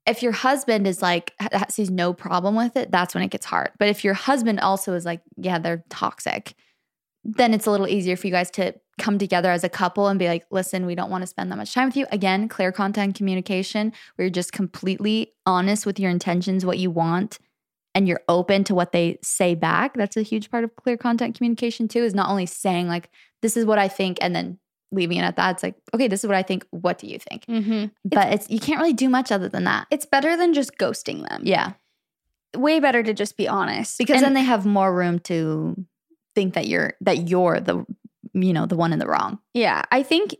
[0.06, 1.34] If your husband is like,
[1.70, 3.72] sees no problem with it, that's when it gets hard.
[3.80, 6.54] But if your husband also is like, yeah, they're toxic,
[7.26, 10.18] then it's a little easier for you guys to come together as a couple and
[10.18, 12.06] be like, listen, we don't want to spend that much time with you.
[12.12, 17.40] Again, clear content communication, where you're just completely honest with your intentions, what you want,
[17.98, 19.96] and you're open to what they say back.
[19.96, 23.10] That's a huge part of clear content communication, too, is not only saying, like,
[23.42, 24.60] this is what I think, and then
[24.92, 25.56] leaving it at that.
[25.56, 26.64] It's like, okay, this is what I think.
[26.70, 27.48] What do you think?
[27.48, 27.86] Mm-hmm.
[28.06, 29.88] But it's, you can't really do much other than that.
[29.90, 31.42] It's better than just ghosting them.
[31.44, 31.74] Yeah.
[32.56, 33.98] Way better to just be honest.
[33.98, 35.76] Because And- then they have more room to
[36.36, 37.84] think that you're that you're the
[38.34, 39.40] you know, the one in the wrong.
[39.56, 40.36] Yeah, I think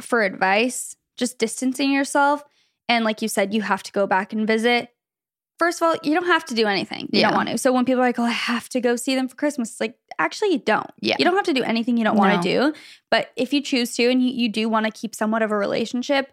[0.00, 2.42] for advice, just distancing yourself.
[2.88, 4.88] And like you said, you have to go back and visit.
[5.58, 7.08] First of all, you don't have to do anything.
[7.12, 7.28] You Yeah.
[7.28, 7.58] don't want to.
[7.58, 9.80] So when people are like, oh, I have to go see them for Christmas, it's
[9.80, 10.90] like, actually, you don't.
[11.00, 11.16] Yeah.
[11.18, 12.74] You don't have to do anything you don't want to do.
[13.10, 15.56] But if you choose to and you, you do want to keep somewhat of a
[15.56, 16.30] relationship,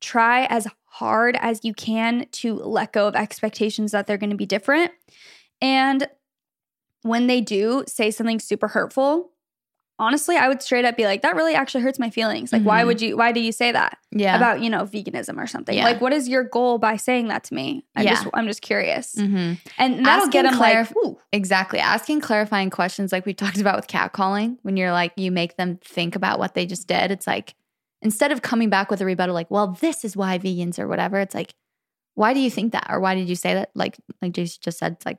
[0.00, 4.36] try as hard as you can to let go of expectations that they're going to
[4.36, 4.92] be different.
[5.60, 6.06] And
[7.02, 9.31] when they do say something super hurtful,
[9.98, 12.52] honestly, I would straight up be like, that really actually hurts my feelings.
[12.52, 12.86] Like, why Mhm.
[12.86, 14.34] would you, why do you say that Yeah.
[14.36, 15.76] about, you know, veganism or something?
[15.76, 15.84] Yeah.
[15.84, 17.84] Like, what is your goal by saying that to me?
[17.94, 18.10] I Yeah.
[18.14, 19.14] just, I'm just curious.
[19.14, 21.78] hmm And that'll get Asking them like, ooh, Exactly.
[21.78, 25.78] Asking clarifying questions like we talked about with catcalling, when you're like, you make them
[25.84, 27.10] think about what they just did.
[27.10, 27.54] It's like,
[28.00, 31.20] instead of coming back with a rebuttal, like, well, this is why vegans or whatever,
[31.20, 31.54] it's like,
[32.14, 32.86] why do you think that?
[32.90, 33.70] Or why did you say that?
[33.74, 35.18] Like, like Jace just said, it's like,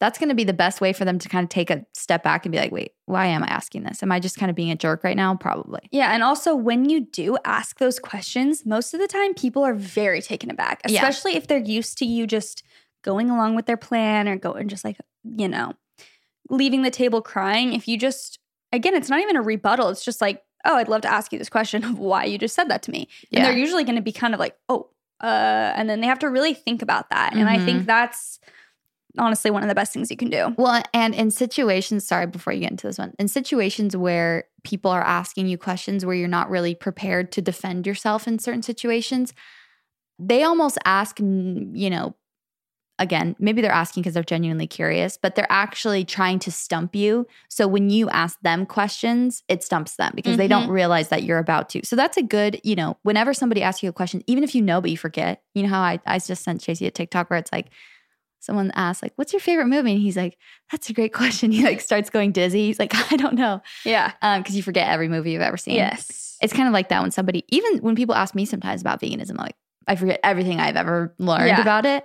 [0.00, 2.22] that's going to be the best way for them to kind of take a step
[2.22, 4.02] back and be like, wait, why am I asking this?
[4.02, 5.36] Am I just kind of being a jerk right now?
[5.36, 5.80] Probably.
[5.92, 9.74] Yeah, and also when you do ask those questions, most of the time people are
[9.74, 10.96] very taken aback, Yeah.
[11.06, 12.62] especially if they're used to you just
[13.02, 14.96] going along with their plan or going just like,
[15.36, 15.74] you know,
[16.48, 17.72] leaving the table crying.
[17.74, 18.38] If you just
[18.72, 21.38] again, it's not even a rebuttal, it's just like, "Oh, I'd love to ask you
[21.38, 24.02] this question of why you just said that to me." And they're usually going to
[24.02, 27.34] be kind of like, "Oh, uh," and then they have to really think about that.
[27.34, 27.64] And I Mm-hmm.
[27.66, 28.38] think that's
[29.18, 30.54] honestly one of the best things you can do.
[30.56, 34.90] Well, and in situations, sorry, before you get into this one, in situations where people
[34.90, 39.32] are asking you questions where you're not really prepared to defend yourself in certain situations,
[40.18, 42.14] they almost ask, you know,
[42.98, 47.26] again, maybe they're asking because they're genuinely curious, but they're actually trying to stump you.
[47.48, 50.72] So when you ask them questions, it stumps them because they don't mm-hmm.
[50.72, 51.80] realize that you're about to.
[51.84, 54.60] So that's a good, you know, whenever somebody asks you a question, even if you
[54.60, 57.38] know, but you forget, you know how I, I just sent Jaci a TikTok where
[57.38, 57.70] it's like,
[58.40, 60.36] someone asks like what's your favorite movie and he's like
[60.72, 64.12] that's a great question he like starts going dizzy he's like i don't know Yeah.
[64.22, 66.36] um because you forget every movie you've ever seen Yes.
[66.42, 69.30] it's kind of like that when somebody even when people ask me sometimes about veganism
[69.32, 71.60] I'm like i forget everything i've ever learned Yeah.
[71.60, 72.04] about it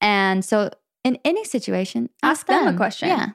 [0.00, 0.70] and so
[1.04, 3.08] in any situation Ask them a question.
[3.08, 3.28] yeah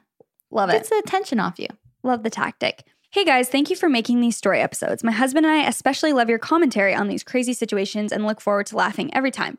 [0.50, 0.74] Love it.
[0.74, 1.68] gets the attention off you
[2.02, 2.84] Love the tactic.
[3.10, 5.02] Hey guys, thank you for making these story episodes.
[5.02, 8.66] My husband and I especially love your commentary on these crazy situations and look forward
[8.66, 9.58] to laughing every time.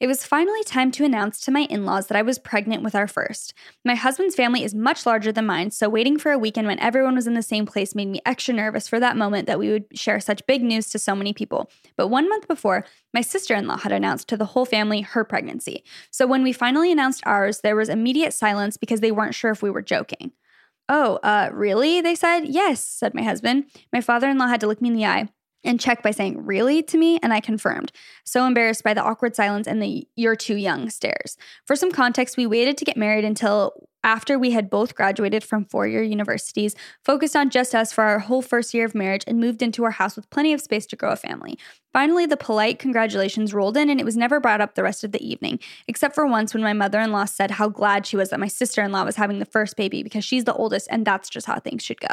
[0.00, 2.94] It was finally time to announce to my in laws that I was pregnant with
[2.94, 3.54] our first.
[3.84, 7.14] My husband's family is much larger than mine, so waiting for a weekend when everyone
[7.14, 9.86] was in the same place made me extra nervous for that moment that we would
[9.96, 11.70] share such big news to so many people.
[11.96, 15.24] But one month before, my sister in law had announced to the whole family her
[15.24, 15.84] pregnancy.
[16.10, 19.62] So when we finally announced ours, there was immediate silence because they weren't sure if
[19.62, 20.32] we were joking.
[20.88, 22.00] Oh, uh, really?
[22.00, 22.46] They said.
[22.46, 23.64] Yes, said my husband.
[23.92, 25.28] My father in law had to look me in the eye
[25.64, 26.82] and check by saying, Really?
[26.82, 27.92] to me, and I confirmed.
[28.24, 31.36] So embarrassed by the awkward silence and the you're too young stares.
[31.66, 35.64] For some context, we waited to get married until after we had both graduated from
[35.64, 39.40] four year universities, focused on just us for our whole first year of marriage, and
[39.40, 41.58] moved into our house with plenty of space to grow a family.
[41.92, 45.12] Finally, the polite congratulations rolled in, and it was never brought up the rest of
[45.12, 48.28] the evening, except for once when my mother in law said how glad she was
[48.28, 51.06] that my sister in law was having the first baby because she's the oldest, and
[51.06, 52.08] that's just how things should go.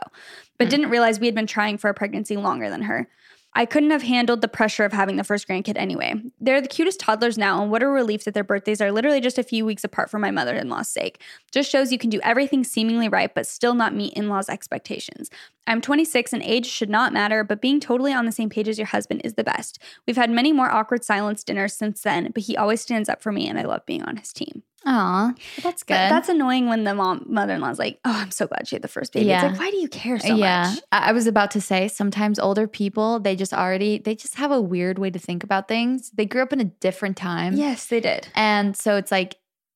[0.57, 0.71] But mm.
[0.71, 3.09] didn't realize we had been trying for a pregnancy longer than her.
[3.53, 6.13] I couldn't have handled the pressure of having the first grandkid anyway.
[6.39, 9.37] They're the cutest toddlers now, and what a relief that their birthdays are literally just
[9.37, 11.21] a few weeks apart for my mother in law's sake.
[11.51, 15.29] Just shows you can do everything seemingly right, but still not meet in law's expectations.
[15.67, 18.77] I'm 26 and age should not matter, but being totally on the same page as
[18.77, 19.79] your husband is the best.
[20.07, 23.33] We've had many more awkward silence dinners since then, but he always stands up for
[23.33, 24.63] me, and I love being on his team.
[24.85, 28.31] Aw, that's good But that's annoying when the mom mother in law's like, "Oh, I'm
[28.31, 29.45] so glad she had the first baby." Yeah.
[29.45, 30.83] It's like, why do you care so yeah, much?
[30.91, 34.51] I I was about to say sometimes older people they just already they just have
[34.51, 36.09] a weird way to think about things.
[36.11, 37.55] They grew up in a different time.
[37.55, 38.27] Yes, they did.
[38.33, 39.35] And so it's like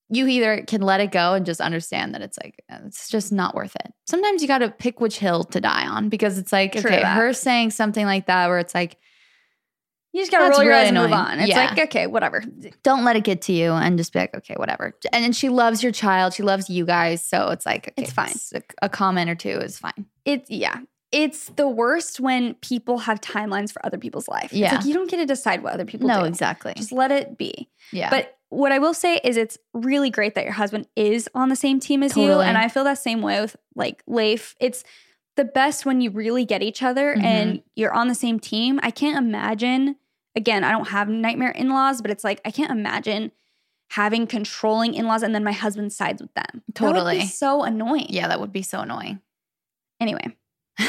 [0.10, 3.32] you either can let it go and just understand that it's like uh, it's just
[3.32, 3.92] not worth it.
[4.06, 7.02] Sometimes you got to pick which hill to die on because it's like True okay,
[7.02, 7.16] that.
[7.16, 8.98] her saying something like that where it's like
[10.16, 11.26] You just gotta That's roll your really eyes and move annoying.
[11.26, 11.40] on.
[11.40, 11.66] It's Yeah.
[11.72, 12.42] like, okay, whatever.
[12.84, 14.96] don't let it get to you and just be like okay, whatever.
[15.12, 18.14] And, and she loves your child, she loves you guys, so it's like okay, It's
[18.14, 18.34] fine.
[18.54, 20.06] a, a comment or two is fine.
[20.24, 20.80] It's yeah.
[21.12, 24.46] It's the worst when people have timelines for other people's life.
[24.46, 24.76] It's Yeah.
[24.78, 26.26] like you don't get to decide what other people no, do.
[26.28, 26.74] exactly.
[26.78, 27.68] Just let it be.
[27.92, 28.10] yeah.
[28.10, 31.56] But what I will say is it's really great that your husband is on the
[31.58, 32.28] same team as you.
[32.28, 32.46] Totally.
[32.46, 34.56] And I feel that same way with like Leif.
[34.62, 34.86] It's
[35.36, 37.26] the best when you really get each other Mm-hmm.
[37.26, 38.80] and you're on the same team.
[38.82, 39.98] I can't imagine,
[40.36, 43.32] again, I don't have nightmare in laws, but it's like I can't imagine
[43.92, 46.46] having controlling in laws and then my husband sides with them.
[46.74, 47.26] That would be Totally.
[47.26, 48.08] so annoying.
[48.10, 49.22] yeah, that would be so annoying.
[50.00, 50.36] Anyway,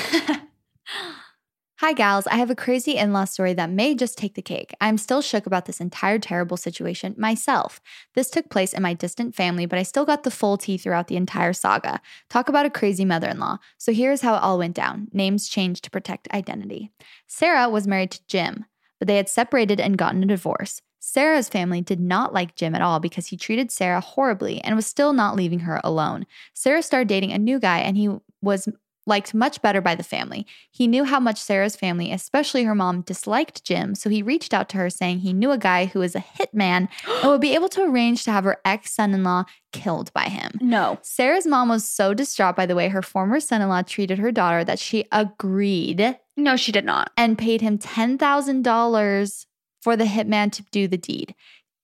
[1.80, 2.26] Hi, gals.
[2.28, 4.74] I have a crazy in law story that may just take the cake.
[4.80, 7.82] I'm still shook about this entire terrible situation myself.
[8.14, 11.09] This took place in my distant family, but I still got the full tea throughout
[11.09, 12.00] the entire saga.
[12.30, 13.59] Talk about a crazy mother in law.
[13.76, 16.92] So here's how it all went down names changed to protect identity.
[17.26, 18.64] Sarah was married to Jim,
[18.98, 20.82] but they had separated and gotten a divorce.
[21.00, 24.87] Sarah's family did not like Jim at all because he treated Sarah horribly and was
[24.87, 26.26] still not leaving her alone.
[26.52, 28.11] Sarah started dating a new guy and he
[28.42, 28.68] was
[29.06, 30.46] liked much better by the family.
[30.70, 34.68] He knew how much Sarah's family, especially her mom, disliked Jim, so he reached out
[34.70, 37.68] to her saying he knew a guy who was a hitman and would be able
[37.70, 40.59] to arrange to have her ex son in law killed by him.
[40.61, 40.98] no.
[41.02, 44.32] Sarah's mom was so distraught by the way her former son in law treated her
[44.32, 47.11] daughter that she agreed No, she did not.
[47.16, 49.46] and paid him $10,000
[49.81, 51.35] for the hitman to do the deed.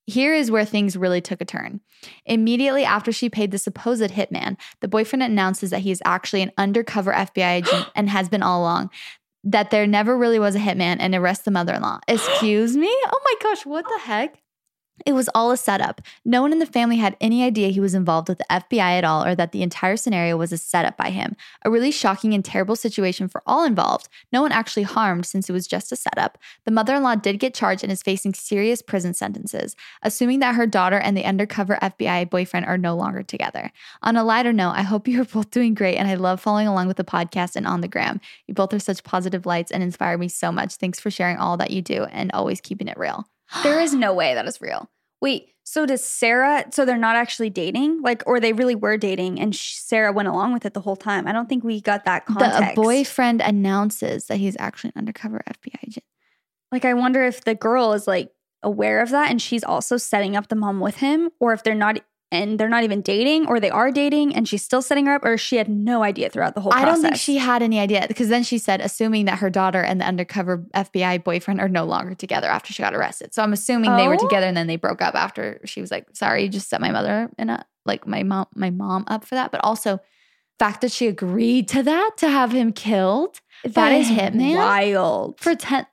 [0.05, 1.79] Here is where things really took a turn.
[2.25, 6.51] Immediately after she paid the supposed hitman, the boyfriend announces that he is actually an
[6.57, 8.89] undercover FBI agent and has been all along.
[9.45, 11.99] That there never really was a hitman and arrests the mother in law.
[12.07, 12.87] Excuse me?
[12.89, 14.42] Oh my gosh, what the heck?
[15.05, 16.01] It was all a setup.
[16.23, 19.03] No one in the family had any idea he was involved with the FBI at
[19.03, 21.35] all or that the entire scenario was a setup by him.
[21.65, 24.07] A really shocking and terrible situation for all involved.
[24.31, 26.37] No one actually harmed since it was just a setup.
[26.65, 30.55] The mother in law did get charged and is facing serious prison sentences, assuming that
[30.55, 33.71] her daughter and the undercover FBI boyfriend are no longer together.
[34.03, 36.67] On a lighter note, I hope you are both doing great and I love following
[36.67, 38.21] along with the podcast and on the gram.
[38.47, 40.75] You both are such positive lights and inspire me so much.
[40.75, 43.27] Thanks for sharing all that you do and always keeping it real.
[43.61, 44.89] There is no way that is real.
[45.21, 46.65] Wait, so does Sarah?
[46.71, 50.27] So they're not actually dating, like, or they really were dating, and sh- Sarah went
[50.27, 51.27] along with it the whole time.
[51.27, 52.75] I don't think we got that context.
[52.75, 56.05] The boyfriend announces that he's actually an undercover FBI agent.
[56.71, 60.35] like, I wonder if the girl is like aware of that, and she's also setting
[60.35, 61.99] up the mom with him, or if they're not,
[62.33, 65.23] and they're not even dating, or they are dating, and she's still setting her up,
[65.23, 66.73] or she had no idea throughout the whole.
[66.73, 69.81] I don't think she had any idea because then she said, assuming that her daughter
[69.81, 73.33] and the undercover FBI boyfriend are no longer together after she got arrested.
[73.33, 74.17] So I'm assuming they were Oh.
[74.27, 76.91] together and then they broke up after she was like, "Sorry, you just set my
[76.91, 79.99] mother and a like my mom, my mom up for that." But also,
[80.59, 85.39] fact that she agreed to that to have him killed that by hitman wild.
[85.39, 85.85] for ten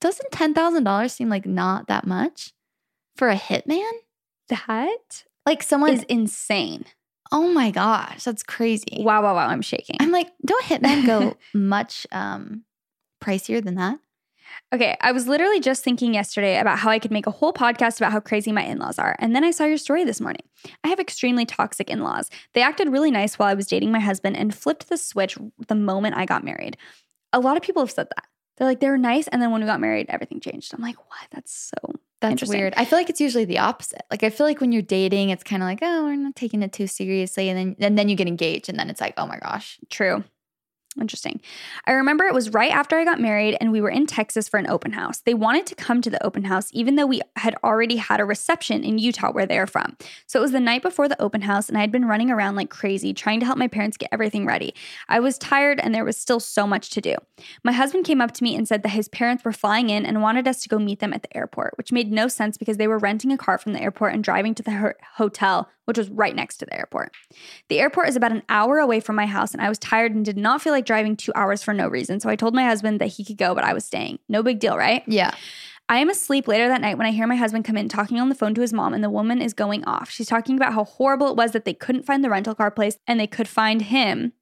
[0.00, 2.52] doesn't ten thousand dollars seem like not that much
[3.16, 3.90] for a hitman?
[4.48, 6.84] that Like someone is insane.
[7.32, 8.98] Oh my gosh, that's crazy.
[8.98, 9.46] Wow, wow, wow!
[9.46, 9.96] I'm shaking.
[9.98, 12.64] I'm like, don't hitmen go much um
[13.24, 13.98] pricier than that?
[14.74, 17.96] Okay, I was literally just thinking yesterday about how I could make a whole podcast
[17.96, 19.16] about how crazy my in laws are.
[19.20, 20.42] And then I saw your story this morning.
[20.84, 22.28] I have extremely toxic in laws.
[22.52, 25.74] They acted really nice while I was dating my husband and flipped the switch the
[25.74, 26.76] moment I got married.
[27.32, 28.26] A lot of people have said that.
[28.58, 29.28] They're like, they were nice.
[29.28, 30.74] And then when we got married, everything changed.
[30.74, 31.28] I'm like, what?
[31.30, 31.94] That's so.
[32.20, 32.74] That's weird.
[32.76, 34.02] I feel like it's usually the opposite.
[34.10, 36.62] Like I feel like when you're dating, it's kind of like, oh, we're not taking
[36.62, 39.26] it too seriously, and then and then you get engaged, and then it's like, oh
[39.26, 40.24] my gosh, True.
[41.00, 41.40] Interesting.
[41.86, 44.58] I remember it was right after I got married and we were in Texas for
[44.58, 45.18] an open house.
[45.18, 48.24] They wanted to come to the open house even though we had already had a
[48.24, 49.96] reception in Utah where they are from.
[50.26, 52.56] So it was the night before the open house and I had been running around
[52.56, 54.74] like crazy trying to help my parents get everything ready.
[55.08, 57.14] I was tired and there was still so much to do.
[57.62, 60.22] My husband came up to me and said that his parents were flying in and
[60.22, 62.88] wanted us to go meet them at the airport, which made no sense because they
[62.88, 66.10] were renting a car from the airport and driving to the ho- hotel, which was
[66.10, 67.12] right next to the airport.
[67.70, 70.22] The airport is about an hour away from my house, and I was tired and
[70.22, 72.20] did not feel like driving two hours for no reason.
[72.20, 74.18] So I told my husband that he could go, but I was staying.
[74.28, 75.02] No big deal, right?
[75.06, 75.30] yeah,
[75.88, 78.28] I am asleep later that night when I hear my husband come in talking on
[78.28, 80.10] the phone to his mom, and the woman is going off.
[80.10, 82.98] She's talking about how horrible it was that they couldn't find the rental car place
[83.06, 84.34] and they could find him.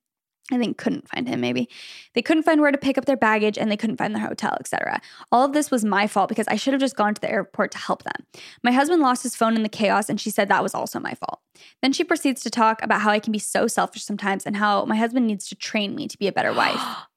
[0.53, 1.68] I think couldn't find him maybe.
[2.14, 4.57] They couldn't find where to pick up their baggage and they couldn't find their hotel,
[4.61, 5.01] etc.
[5.32, 7.72] All of this was my fault because I should have just gone to the airport
[7.72, 8.24] to help them.
[8.62, 11.14] My husband lost his phone in the chaos and she said that was also my
[11.14, 11.40] fault.
[11.82, 14.84] Then she proceeds to talk about how I can be so selfish sometimes and how
[14.84, 16.80] my husband needs to train me to be a better wife.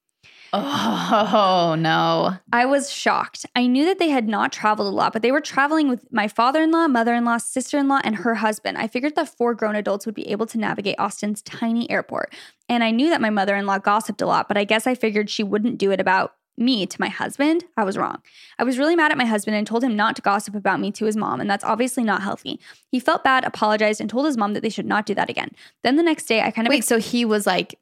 [0.51, 2.37] Oh no.
[2.51, 3.45] I was shocked.
[3.55, 6.27] I knew that they had not traveled a lot, but they were traveling with my
[6.27, 8.77] father in law, mother in law, sister in law, and her husband.
[8.77, 12.33] I figured that four grown adults would be able to navigate Austin's tiny airport.
[12.67, 14.95] And I knew that my mother in law gossiped a lot, but I guess I
[14.95, 17.63] figured she wouldn't do it about me to my husband.
[17.77, 18.21] I was wrong.
[18.57, 20.91] I was really mad at my husband and told him not to gossip about me
[20.91, 22.59] to his mom, and that's obviously not healthy.
[22.91, 25.51] He felt bad, apologized, and told his mom that they should not do that again.
[25.83, 27.79] Then the next day, I kind of Wait, so he was like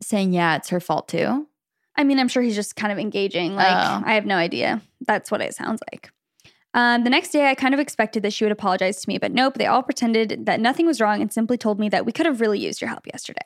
[0.00, 1.46] saying, yeah, it's her fault too?
[1.96, 3.54] I mean, I'm sure he's just kind of engaging.
[3.54, 4.02] Like, Oh.
[4.04, 4.80] I have no idea.
[5.06, 6.10] That's what it sounds like.
[6.76, 9.30] Um, the next day, I kind of expected that she would apologize to me, but
[9.30, 12.26] nope, they all pretended that nothing was wrong and simply told me that we could
[12.26, 13.44] have really used your help yesterday.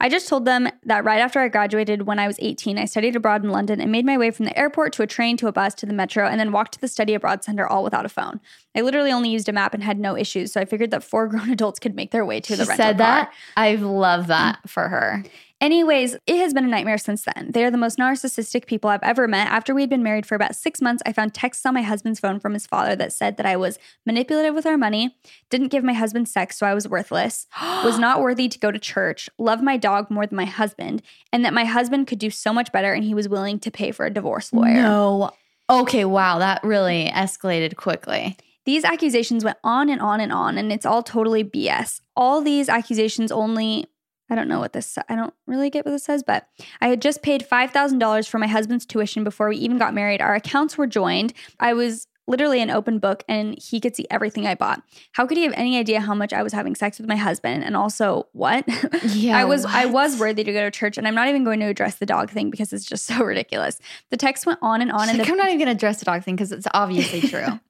[0.00, 3.14] I just told them that right after I graduated when I was 18, I studied
[3.14, 5.52] abroad in London and made my way from the airport to a train to a
[5.52, 8.08] bus to the metro and then walked to the study abroad center all without a
[8.08, 8.40] phone.
[8.74, 11.26] I literally only used a map and had no issues, so I figured that four
[11.28, 13.06] grown adults could make their way to the She rental said car.
[13.06, 13.32] that.
[13.54, 15.22] I love that for her.
[15.62, 17.52] Anyways, it has been a nightmare since then.
[17.52, 19.46] They are the most narcissistic people I've ever met.
[19.46, 22.18] After we had been married for about six months, I found texts on my husband's
[22.18, 25.16] phone from his father that said that I was manipulative with our money,
[25.50, 27.46] didn't give my husband sex, so I was worthless,
[27.84, 31.00] was not worthy to go to church, loved my dog more than my husband,
[31.32, 33.92] and that my husband could do so much better and he was willing to pay
[33.92, 34.74] for a divorce lawyer.
[34.74, 35.30] No.
[35.70, 38.36] Okay, wow, that really escalated quickly.
[38.64, 42.00] These accusations went on and on and on, and it's all totally BS.
[42.16, 43.86] All these accusations only,
[44.32, 46.48] I don't know what this, I don't really get what this says, but
[46.80, 50.22] I had just paid $5,000 for my husband's tuition before we even got married.
[50.22, 51.34] Our accounts were joined.
[51.60, 54.82] I was literally an open book and he could see everything I bought.
[55.12, 57.62] How could he have any idea how much I was having sex with my husband?
[57.62, 58.64] And also, what?
[59.02, 61.60] Yeah, I was I was worthy to go to church and I'm not even going
[61.60, 63.78] to address the dog thing because it's just so ridiculous.
[64.08, 65.98] The text went on and on She's and like, the I'm not even gonna address
[65.98, 67.60] the dog thing because it's obviously true.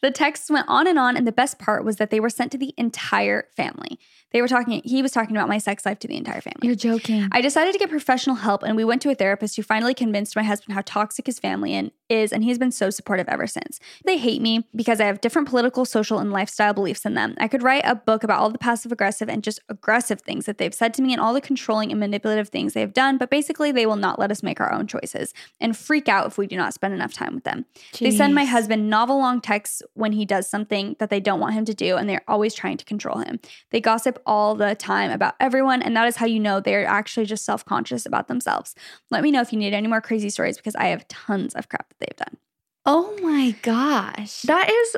[0.00, 2.50] the texts went on and on, and the best part was that they were sent
[2.52, 4.00] to the entire family.
[4.32, 6.60] They were talking, he was talking about my sex life to the entire family.
[6.62, 7.28] You're joking.
[7.32, 10.36] I decided to get professional help, and we went to a therapist who finally convinced
[10.36, 13.80] my husband how toxic his family and is, and he's been so supportive ever since.
[14.04, 17.34] They hate me because I have different political, social, and lifestyle beliefs than them.
[17.38, 20.58] I could write a book about all the passive aggressive and just aggressive things that
[20.58, 23.72] they've said to me and all the controlling and manipulative things they've done, but basically,
[23.72, 26.56] they will not let us make our own choices and freak out if we do
[26.56, 27.64] not spend enough time with them.
[27.98, 31.54] They send my husband novel long texts when he does something that they don't want
[31.54, 33.40] him to do, and they're always trying to control him.
[33.70, 37.26] They gossip all the time about everyone, and that is how you know they're actually
[37.26, 38.74] just self conscious about themselves.
[39.10, 41.68] Let me know if you need any more crazy stories because I have tons of
[41.68, 42.38] crap that they've done.
[42.84, 44.42] Oh my gosh.
[44.42, 44.96] That is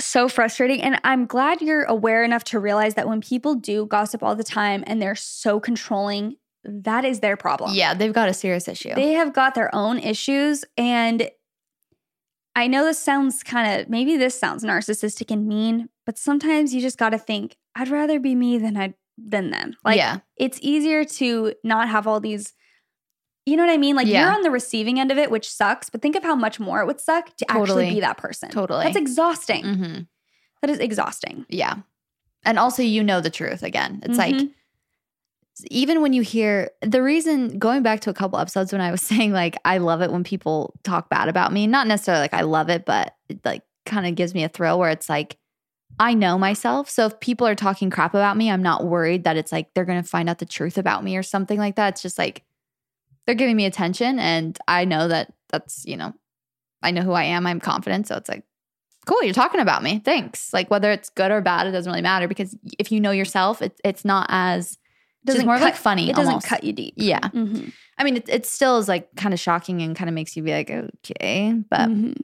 [0.00, 0.80] so frustrating.
[0.80, 4.44] And I'm glad you're aware enough to realize that when people do gossip all the
[4.44, 7.74] time and they're so controlling, that is their problem.
[7.74, 8.94] Yeah, they've got a serious issue.
[8.94, 10.64] They have got their own issues.
[10.76, 11.30] And
[12.56, 16.80] I know this sounds kind of, maybe this sounds narcissistic and mean, but sometimes you
[16.80, 19.76] just got to think, I'd rather be me than I than them.
[19.84, 20.18] Like yeah.
[20.36, 22.52] it's easier to not have all these
[23.46, 23.94] you know what I mean?
[23.94, 24.22] Like Yeah.
[24.24, 26.80] you're on the receiving end of it, which sucks, but think of how much more
[26.80, 28.50] it would suck to actually be that person.
[28.50, 28.86] Totally.
[28.86, 29.62] That's exhausting.
[29.64, 29.98] hmm
[30.62, 31.46] That is exhausting.
[31.48, 31.76] Yeah.
[32.44, 34.00] And also, you know the truth again.
[34.02, 34.50] It's like, Mhm.
[35.70, 39.00] even when you hear the reason, going back to a couple episodes when I was
[39.10, 42.40] saying, like, I love it when people talk bad about me, not necessarily like I
[42.42, 45.36] love it, but it like kind of gives me a thrill where it's like,
[45.98, 46.88] I know myself.
[46.88, 49.84] So if people are talking crap about me, I'm not worried that it's like they're
[49.84, 51.94] going to find out the truth about me or something like that.
[51.94, 52.44] It's just like
[53.26, 56.14] they're giving me attention and I know that that's, you know,
[56.82, 57.46] I know who I am.
[57.46, 58.06] I'm confident.
[58.06, 58.44] So it's like,
[59.06, 59.98] cool, you're talking about me.
[60.02, 60.52] Thanks.
[60.54, 63.60] Like whether it's good or bad, it doesn't really matter because if you know yourself,
[63.60, 64.78] it, it's not as,
[65.24, 66.08] it's just more cut, like funny.
[66.08, 66.94] It doesn't cut you deep.
[66.96, 67.20] Yeah.
[67.20, 67.72] Mhm.
[67.98, 70.42] I mean, it, it still is like kind of shocking and kind of makes you
[70.42, 71.52] be like, okay.
[71.68, 72.16] But Mhm.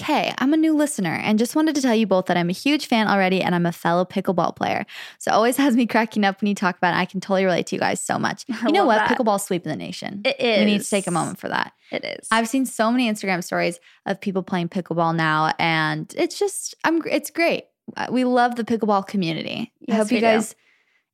[0.00, 2.52] Okay, I'm a new listener and just wanted to tell you both that I'm a
[2.54, 4.86] huge fan already and I'm a fellow pickleball player.
[5.18, 6.98] So it always has me cracking up when you talk about it.
[6.98, 8.44] I can totally relate to you guys so much.
[8.50, 8.96] I You know what?
[8.96, 9.10] that.
[9.10, 10.22] Pickleball sweeping the nation.
[10.24, 10.58] It is.
[10.60, 11.72] We need to take a moment for that.
[11.92, 12.28] It is.
[12.30, 17.02] I've seen so many Instagram stories of people playing pickleball now and it's just I'm
[17.06, 17.64] it's great.
[17.96, 19.72] Uh, We love the pickleball community.
[19.88, 20.26] I Yes, hope you we do.
[20.26, 20.54] guys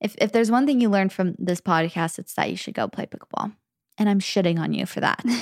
[0.00, 2.86] if if there's one thing you learned from this podcast it's that you should go
[2.86, 3.52] play pickleball.
[3.98, 5.24] And I'm shitting on you for that.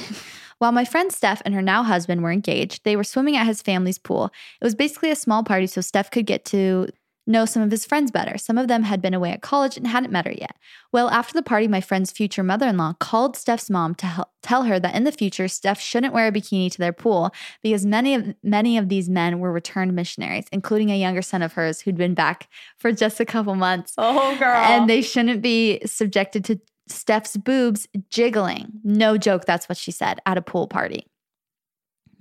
[0.65, 3.61] While my friend Steph and her now husband were engaged, they were swimming at his
[3.61, 4.33] family's pool.
[4.63, 6.89] It was basically a small party so Steph could get to
[7.27, 8.39] know some of his friends better.
[8.39, 10.57] Some of them had been away at college and hadn't met her yet.
[10.91, 14.33] Well, after the party, my friend's future mother in law called Steph's mom to hel-
[14.43, 17.85] tell her that in the future, Steph shouldn't wear a bikini to their pool because
[17.85, 21.83] many of many of these men were returned missionaries, including a younger son of hers
[21.83, 22.49] who'd been back
[22.79, 23.93] for just a couple months.
[23.99, 24.57] oh, girl.
[24.57, 26.59] And they shouldn't be subjected to
[26.89, 28.73] Steph's boobs jiggling.
[28.85, 31.07] No joke, that's what she said at a pool party.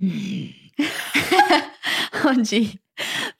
[2.24, 2.80] oh, gee.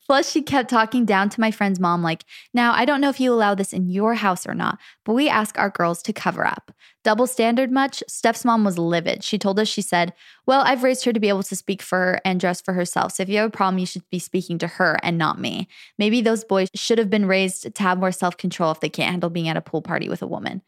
[0.07, 3.21] Plus, she kept talking down to my friend's mom, like, now I don't know if
[3.21, 6.47] you allow this in your house or not, but we ask our girls to cover
[6.47, 6.73] up.
[7.05, 8.03] Double standard much?
[8.09, 9.23] Steph's mom was livid.
[9.23, 10.13] She told us, she said,
[10.47, 13.13] Well, I've raised her to be able to speak for her and dress for herself.
[13.13, 15.69] So if you have a problem, you should be speaking to her and not me.
[15.99, 19.11] Maybe those boys should have been raised to have more self control if they can't
[19.11, 20.63] handle being at a pool party with a woman.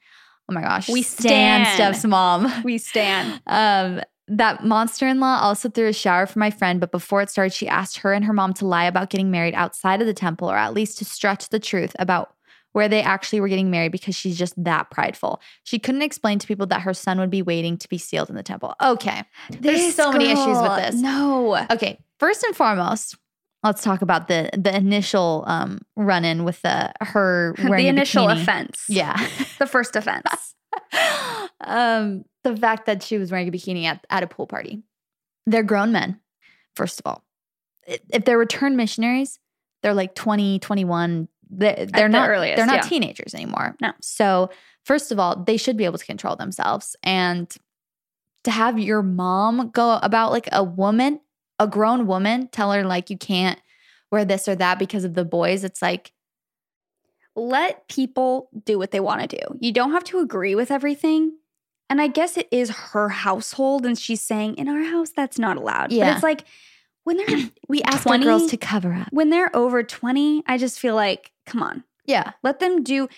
[0.48, 0.88] Oh my gosh.
[0.88, 1.74] We stand stan.
[1.74, 2.52] Steph's mom.
[2.64, 3.40] We stand.
[3.46, 7.30] Um, that monster in law also threw a shower for my friend, but before it
[7.30, 10.14] started, she asked her and her mom to lie about getting married outside of the
[10.14, 12.34] temple or at least to stretch the truth about
[12.72, 15.40] where they actually were getting married because she's just that prideful.
[15.62, 18.36] She couldn't explain to people that her son would be waiting to be sealed in
[18.36, 18.74] the temple.
[18.82, 19.22] Okay.
[19.48, 20.96] There's This so many issues with this.
[20.96, 21.64] No.
[21.70, 21.98] Okay.
[22.18, 23.16] First and foremost,
[23.66, 28.42] let's talk about the the initial um run-in with the her wearing the initial bikini.
[28.42, 28.84] offense.
[28.88, 29.28] Yeah.
[29.58, 30.54] The first offense.
[31.62, 34.82] um, the fact that she was wearing a bikini at, at a pool party.
[35.46, 36.20] They're grown men,
[36.74, 37.24] first of all.
[37.86, 39.38] If they're returned missionaries,
[39.82, 41.28] they're like 20, 21.
[41.48, 42.82] They're, they're the not earliest, they're not yeah.
[42.82, 43.76] teenagers anymore.
[43.80, 43.92] No.
[44.02, 44.50] So,
[44.84, 46.96] first of all, they should be able to control themselves.
[47.02, 47.54] And
[48.44, 51.20] to have your mom go about like a woman,
[51.58, 53.58] a grown woman, tell her like you can't
[54.10, 56.12] wear this or that because of the boys, it's like,
[57.34, 59.58] Let people do what they want to do.
[59.60, 61.32] You don't have to agree with everything.
[61.88, 65.56] And I guess it is her household, and she's saying, in our house, that's not
[65.56, 65.92] allowed.
[65.92, 66.06] Yeah.
[66.08, 66.44] But it's like,
[67.04, 68.26] when they're we ask 20?
[68.26, 69.08] our girls to cover up.
[69.12, 72.32] when they're over 20, I just feel like, come on, Yeah.
[72.42, 73.08] let them do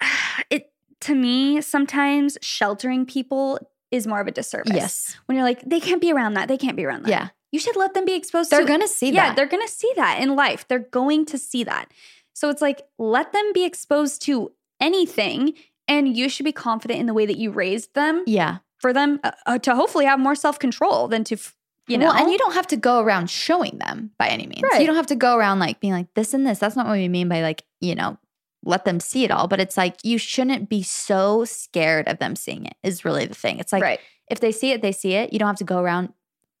[0.50, 0.70] it.
[1.00, 3.58] To me, sometimes sheltering people
[3.90, 4.72] is more of a disservice.
[4.74, 5.16] Yes.
[5.26, 6.48] When you're like, they can't be around that.
[6.48, 7.10] They can't be around that.
[7.10, 7.28] Yeah.
[7.52, 9.36] You should let them be exposed to They're to going to see yeah, that.
[9.36, 10.66] they're going to see that in life.
[10.66, 11.92] They're going to see that.
[12.32, 15.54] So it's like, let them be exposed to anything.
[15.86, 18.58] And you should be confident in the way that you raised them Yeah.
[18.78, 21.54] for them uh, uh, to hopefully have more self control than to, f-
[21.86, 22.06] you know.
[22.06, 24.62] Well, and you don't have to go around showing them by any means.
[24.62, 24.80] Right.
[24.80, 26.58] You don't have to go around like being like this and this.
[26.58, 28.18] That's not what we mean by like, you know,
[28.64, 29.48] let them see it all.
[29.48, 33.34] But it's like you shouldn't be so scared of them seeing it, is really the
[33.34, 33.58] thing.
[33.58, 34.00] It's like right.
[34.30, 35.32] if they see it, they see it.
[35.32, 36.12] You don't have to go around,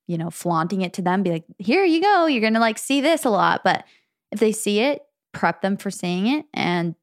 [0.06, 2.26] you know, flaunting it to them, be like, here you go.
[2.26, 3.62] You're gonna like see this a lot.
[3.64, 3.84] But
[4.30, 5.02] if they see it,
[5.32, 6.94] prep them for seeing it, and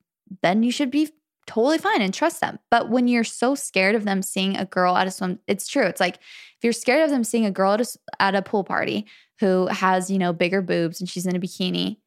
[0.42, 1.10] then you should be
[1.48, 2.60] totally fine and trust them.
[2.70, 5.84] But when you're so scared of them seeing a girl at a swim, it's true.
[5.84, 8.64] It's like if you're scared of them seeing a girl at a, at a pool
[8.64, 9.08] party
[9.40, 11.98] who has, you know, bigger boobs and she's in a bikini,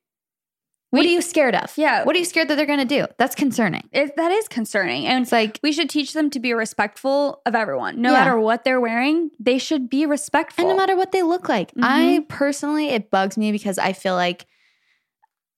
[0.94, 1.72] what We- are you scared of?
[1.76, 2.04] Yeah.
[2.04, 3.06] What are you scared that they're gonna do?
[3.18, 3.88] That's concerning.
[3.92, 5.06] It, that is concerning.
[5.06, 8.00] And It's like, we should teach them to be respectful of everyone.
[8.00, 8.18] No Yeah.
[8.18, 10.62] matter what they're wearing, they should be respectful.
[10.62, 11.70] And no matter what they look like.
[11.72, 11.84] Mm-hmm.
[11.84, 14.46] I personally, it bugs me because I feel like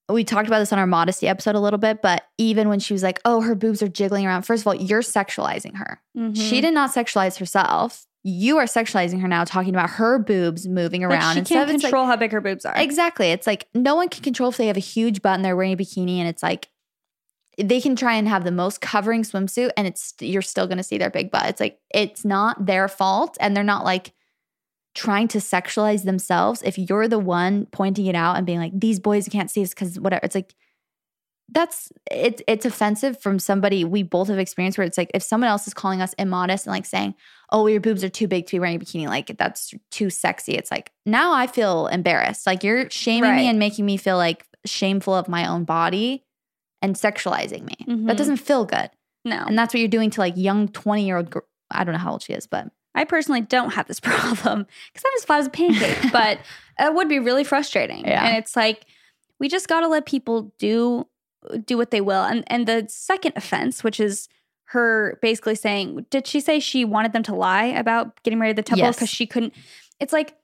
[0.09, 2.93] we talked about this on our modesty episode a little bit, but even when she
[2.93, 6.01] was like, oh, her boobs are jiggling around, first of all, you're sexualizing her.
[6.17, 6.37] Mhm.
[6.37, 8.07] She did not sexualize herself.
[8.29, 11.35] You are sexualizing her now, talking about her boobs moving Like, around.
[11.35, 12.75] she instead can't it's like- control how big her boobs are.
[12.77, 13.29] Exactly.
[13.31, 15.73] It's like no one can control if they have a huge butt and they're wearing
[15.73, 16.69] a bikini and it's like
[17.57, 20.83] they can try and have the most covering swimsuit and it's you're still going to
[20.83, 21.47] see their big butt.
[21.47, 24.13] It's like it's not their fault and they're not like
[24.97, 28.99] trying to sexualize themselves if you're the one pointing it out and being like these
[28.99, 30.25] boys can't see this cuz whatever.
[30.25, 30.55] It's like
[31.49, 35.49] that's it's it's offensive from somebody we both have experienced where it's like if someone
[35.49, 37.15] else is calling us immodest and like saying,
[37.53, 40.55] "Oh, your boobs are too big to be wearing a bikini," like that's too sexy.
[40.55, 42.47] It's like now I feel embarrassed.
[42.47, 43.37] Like you're shaming Right.
[43.37, 46.25] me and making me feel like shameful of my own body
[46.83, 47.77] and sexualizing me.
[47.87, 48.07] Mhm.
[48.09, 48.91] That doesn't feel good.
[49.25, 49.45] no.
[49.47, 51.31] And that's what you're doing to like young 20 year old.
[51.31, 51.39] Gr-
[51.71, 55.05] I don't know how old she is, but I personally don't have this problem because
[55.05, 56.39] I'm as flat as a pancake, but
[56.79, 58.05] it would be really frustrating.
[58.05, 58.25] Yeah.
[58.27, 58.85] And it's like
[59.39, 61.07] we just got to let people do
[61.65, 62.23] do what they will.
[62.25, 64.29] And and the second offense, which is
[64.71, 68.57] her basically saying, did she say she wanted them to lie about getting married at
[68.57, 68.97] the temple Yes.
[68.97, 69.53] because she couldn't?
[70.01, 70.35] It's like,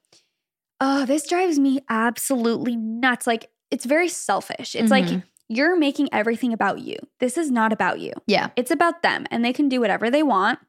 [0.79, 3.27] oh, this drives me absolutely nuts.
[3.27, 4.75] Like it's very selfish.
[4.75, 5.23] It's like Mhm.
[5.49, 6.95] you're making everything about you.
[7.19, 8.13] This is not about you.
[8.27, 8.49] yeah.
[8.55, 10.59] It's about them, and they can do whatever they want.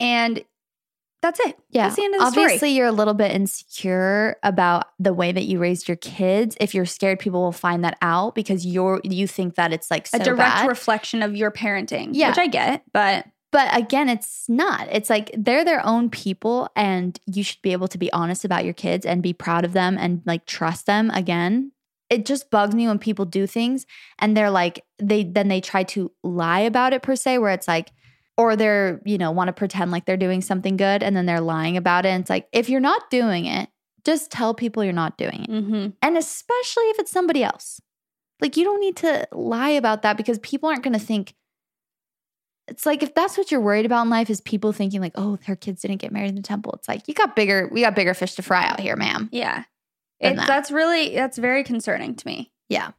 [0.00, 0.44] And
[1.24, 1.58] that's it.
[1.70, 1.84] Yeah.
[1.84, 2.44] That's the end of the story.
[2.44, 6.54] Obviously, you're a little bit insecure about the way that you raised your kids.
[6.60, 10.06] If you're scared people will find that out because you're you think that it's like
[10.06, 10.68] so a direct bad.
[10.68, 12.28] reflection of your parenting, Yeah.
[12.28, 14.88] which I get, but But again, it's not.
[14.90, 18.64] It's like they're their own people and you should be able to be honest about
[18.64, 21.70] your kids and be proud of them and like trust them again.
[22.10, 23.86] It just bugs me when people do things
[24.18, 27.66] and they're like they then they try to lie about it per se where it's
[27.68, 27.92] like
[28.36, 31.40] or they're, you know, want to pretend like they're doing something good and then they're
[31.40, 32.10] lying about it.
[32.10, 33.68] And it's like if you're not doing it,
[34.04, 35.50] just tell people you're not doing it.
[35.50, 35.88] mm-hmm.
[36.02, 37.80] And especially if it's somebody else.
[38.40, 41.34] Like you don't need to lie about that because people aren't going to think
[42.66, 45.36] it's like if that's what you're worried about in life is people thinking like, "Oh,
[45.46, 47.94] their kids didn't get married in the temple." It's like, "You got bigger we got
[47.94, 49.64] bigger fish to fry out here, ma'am." yeah.
[50.20, 50.46] It, that.
[50.46, 52.52] that's really that's very concerning to me.
[52.68, 52.92] Yeah.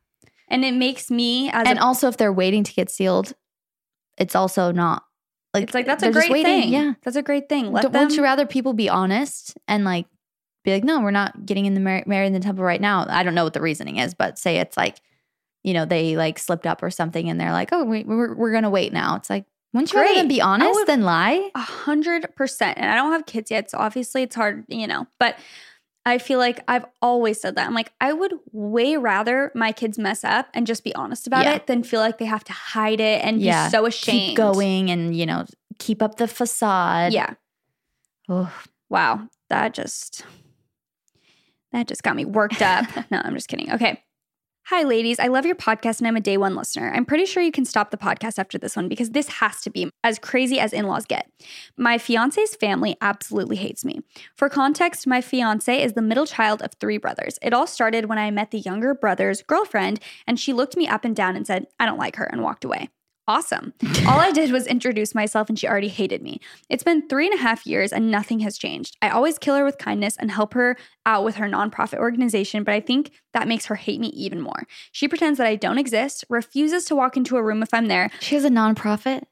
[0.48, 3.34] And it makes me as and a, also, if they're waiting to get sealed,
[4.18, 5.05] it's also not
[5.56, 6.70] like it's like that's a great thing.
[6.72, 6.94] Yeah.
[7.04, 7.72] That's a great thing.
[7.72, 10.06] Let Don't- them Wouldn't you rather people be honest and like
[10.64, 13.06] be like, no, we're not getting in the mar- married in the temple right now?
[13.08, 14.98] I don't know what the reasoning is, but say it's like,
[15.64, 18.52] you know, they like slipped up or something, and they're like, oh, we, we're we're
[18.52, 19.16] gonna wait now.
[19.16, 21.50] It's like, wouldn't you rather be honest than lie?
[21.56, 22.78] a hundred percent.
[22.78, 25.08] And I don't have kids yet, so obviously it's hard, you know.
[25.20, 25.38] But
[26.08, 27.66] I feel like I've always said that.
[27.66, 31.46] I'm like, I would way rather my kids mess up and just be honest about
[31.46, 31.56] Yeah.
[31.56, 33.68] it than feel like they have to hide it and Yeah.
[33.68, 34.20] be so ashamed.
[34.30, 35.46] Keep going and you know
[35.80, 37.12] keep up the facade.
[37.14, 37.34] Yeah.
[38.30, 38.54] Oh.
[38.90, 39.30] Wow.
[39.50, 40.24] That just
[41.72, 42.86] that just got me worked up.
[43.12, 43.72] no, I'm just kidding.
[43.72, 44.02] Okay.
[44.70, 45.20] Hi, ladies.
[45.20, 46.92] I love your podcast and I'm a day one listener.
[46.92, 49.70] I'm pretty sure you can stop the podcast after this one because this has to
[49.70, 51.30] be as crazy as in laws get.
[51.78, 54.02] My fiance's family absolutely hates me.
[54.36, 57.38] For context, my fiance is the middle child of three brothers.
[57.44, 61.06] It all started when I met the younger brother's girlfriend and she looked me up
[61.06, 62.90] and down and said, I don't like her, and walked away.
[63.28, 63.74] Awesome.
[64.08, 66.40] All I did was introduce myself and she already hated me.
[66.70, 68.98] It's been three and a half years and nothing has changed.
[69.02, 72.76] I always kill her with kindness and help her out with her nonprofit organization, but
[72.76, 74.68] I think that makes her hate me even more.
[74.92, 78.12] She pretends that I don't exist, refuses to walk into a room if I'm there.
[78.20, 79.24] She has a nonprofit.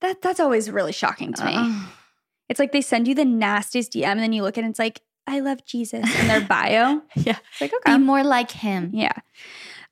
[0.00, 1.52] That that's always really shocking to me.
[1.56, 1.88] Ugh.
[2.48, 4.70] It's like they send you the nastiest DM and then you look at it and
[4.72, 7.02] it's like, I love Jesus in their bio.
[7.14, 7.36] yeah.
[7.52, 8.90] It's like, Be more like him.
[8.94, 9.12] Yeah.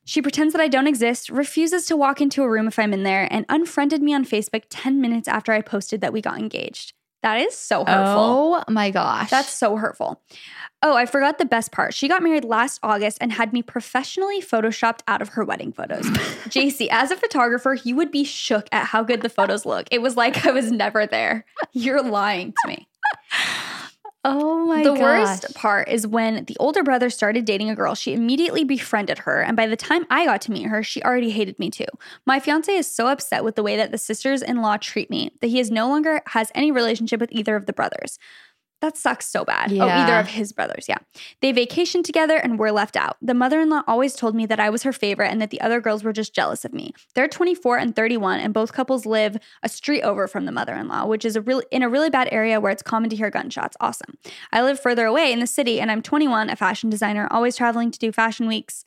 [0.06, 3.02] She pretends that I don't exist, refuses to walk into a room if I'm in
[3.02, 6.92] there, and unfriended me on Facebook 10 minutes after I posted that we got engaged.
[7.24, 8.62] That is so hurtful.
[8.62, 9.30] Oh my gosh.
[9.30, 10.22] That's so hurtful.
[10.80, 11.92] Oh, I forgot the best part.
[11.92, 16.04] She got married last August and had me professionally photoshopped out of her wedding photos.
[16.50, 19.88] Jaci, as a photographer, you would be shook at how good the photos look.
[19.90, 21.44] It was like I was never there.
[21.72, 22.86] You're lying to me.
[24.26, 25.00] Oh my the gosh.
[25.00, 29.40] worst part is when the older brother started dating a girl, she immediately befriended her.
[29.40, 31.86] And by the time I got to meet her, she already hated me too.
[32.26, 35.32] My fiance is so upset with the way that the sisters in law treat me
[35.40, 38.18] that he is no longer has any relationship with either of the brothers.
[38.82, 39.72] That sucks so bad.
[39.72, 40.84] Oh, either of his brothers.
[40.86, 40.98] Yeah.
[41.40, 43.16] They vacationed together and were left out.
[43.22, 45.60] The mother in law always told me that I was her favorite and that the
[45.62, 46.92] other girls were just jealous of me.
[47.14, 50.88] They're 24 and 31, and both couples live a street over from the mother in
[50.88, 53.30] law, which is a really in a really bad area where it's common to hear
[53.30, 53.76] gunshots.
[53.80, 54.18] Awesome.
[54.52, 57.90] I live further away in the city and I'm 21, a fashion designer, always traveling
[57.90, 58.84] to do fashion weeks.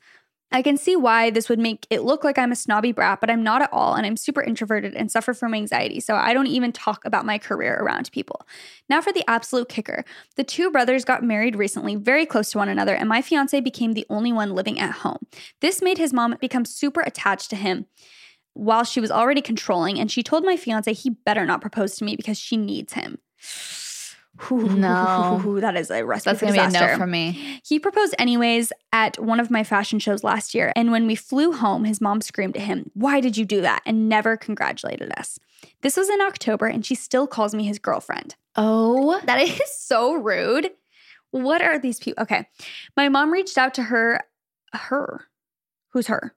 [0.51, 3.29] I can see why this would make it look like I'm a snobby brat, but
[3.29, 3.93] I'm not at all.
[3.93, 5.99] And I'm super introverted and suffer from anxiety.
[5.99, 8.41] So I don't even talk about my career around people.
[8.89, 10.03] Now for the absolute kicker.
[10.35, 13.93] The two brothers got married recently, very close to one another, and my fiance became
[13.93, 15.27] the only one living at home.
[15.61, 17.85] This made his mom become super attached to him
[18.53, 19.99] while she was already controlling.
[19.99, 23.19] And she told my fiance he better not propose to me because she needs him.
[24.51, 25.57] No.
[25.61, 26.91] that is a recipe That's gonna be a disaster.
[26.93, 27.59] no from me.
[27.65, 30.71] He proposed anyways at one of my fashion shows last year.
[30.75, 33.81] And when we flew home, his mom screamed at him, Why did you do that?
[33.85, 35.39] and never congratulated us.
[35.81, 38.35] This was in October, and she still calls me his girlfriend.
[38.55, 40.71] Oh, That is so rude.
[41.31, 42.23] What are these people?
[42.23, 42.47] Okay.
[42.97, 44.21] My mom reached out to her.
[44.73, 45.25] Her.
[45.89, 46.33] Who's her?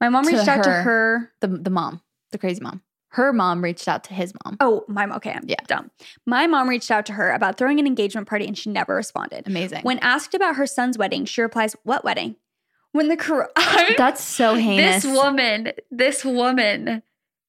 [0.00, 0.82] My mom reached out to her.
[0.82, 1.32] her.
[1.40, 2.82] the the mom, the crazy mom.
[3.16, 4.58] Her mom reached out to his mom.
[4.60, 5.16] Oh, my mom.
[5.16, 5.56] okay, I'm Yeah.
[5.66, 5.90] dumb.
[6.26, 9.46] My mom reached out to her about throwing an engagement party and she never responded.
[9.46, 9.82] Amazing.
[9.84, 12.36] When asked about her son's wedding, she replies, What wedding?
[12.92, 13.50] When the cor-
[13.96, 15.02] That's so heinous.
[15.02, 17.02] This woman, this woman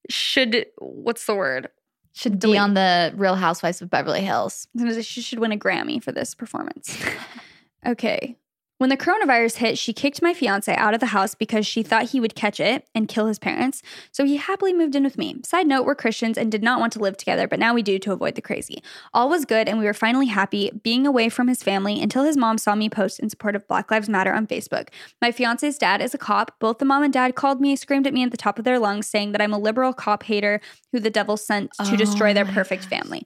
[0.10, 1.70] should what's the word?
[2.14, 2.56] should delete.
[2.56, 4.68] be on the Real Housewives of Beverly Hills.
[5.02, 6.98] She should win a Grammy for this performance.
[7.86, 8.38] okay.
[8.78, 12.12] When the coronavirus hit, she kicked my fiance out of the house because she thought
[12.12, 13.82] he would catch it and kill his parents.
[14.12, 15.38] So he happily moved in with me.
[15.44, 17.98] Side note, we're Christians and did not want to live together, but now we do
[17.98, 18.84] to avoid the crazy.
[19.16, 22.38] All was good and we were finally happy being away from his family until his
[22.38, 24.90] mom saw me post in support of Black Lives Matter on Facebook.
[25.22, 26.60] My fiance's dad is a cop.
[26.60, 28.78] Both the mom and dad called me, screamed at me at the top of their
[28.78, 30.62] lungs, saying that I'm a liberal cop hater
[30.92, 32.90] who the devil sent to destroy their perfect oh.
[32.90, 33.26] family.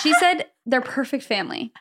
[0.00, 1.72] She said their perfect family.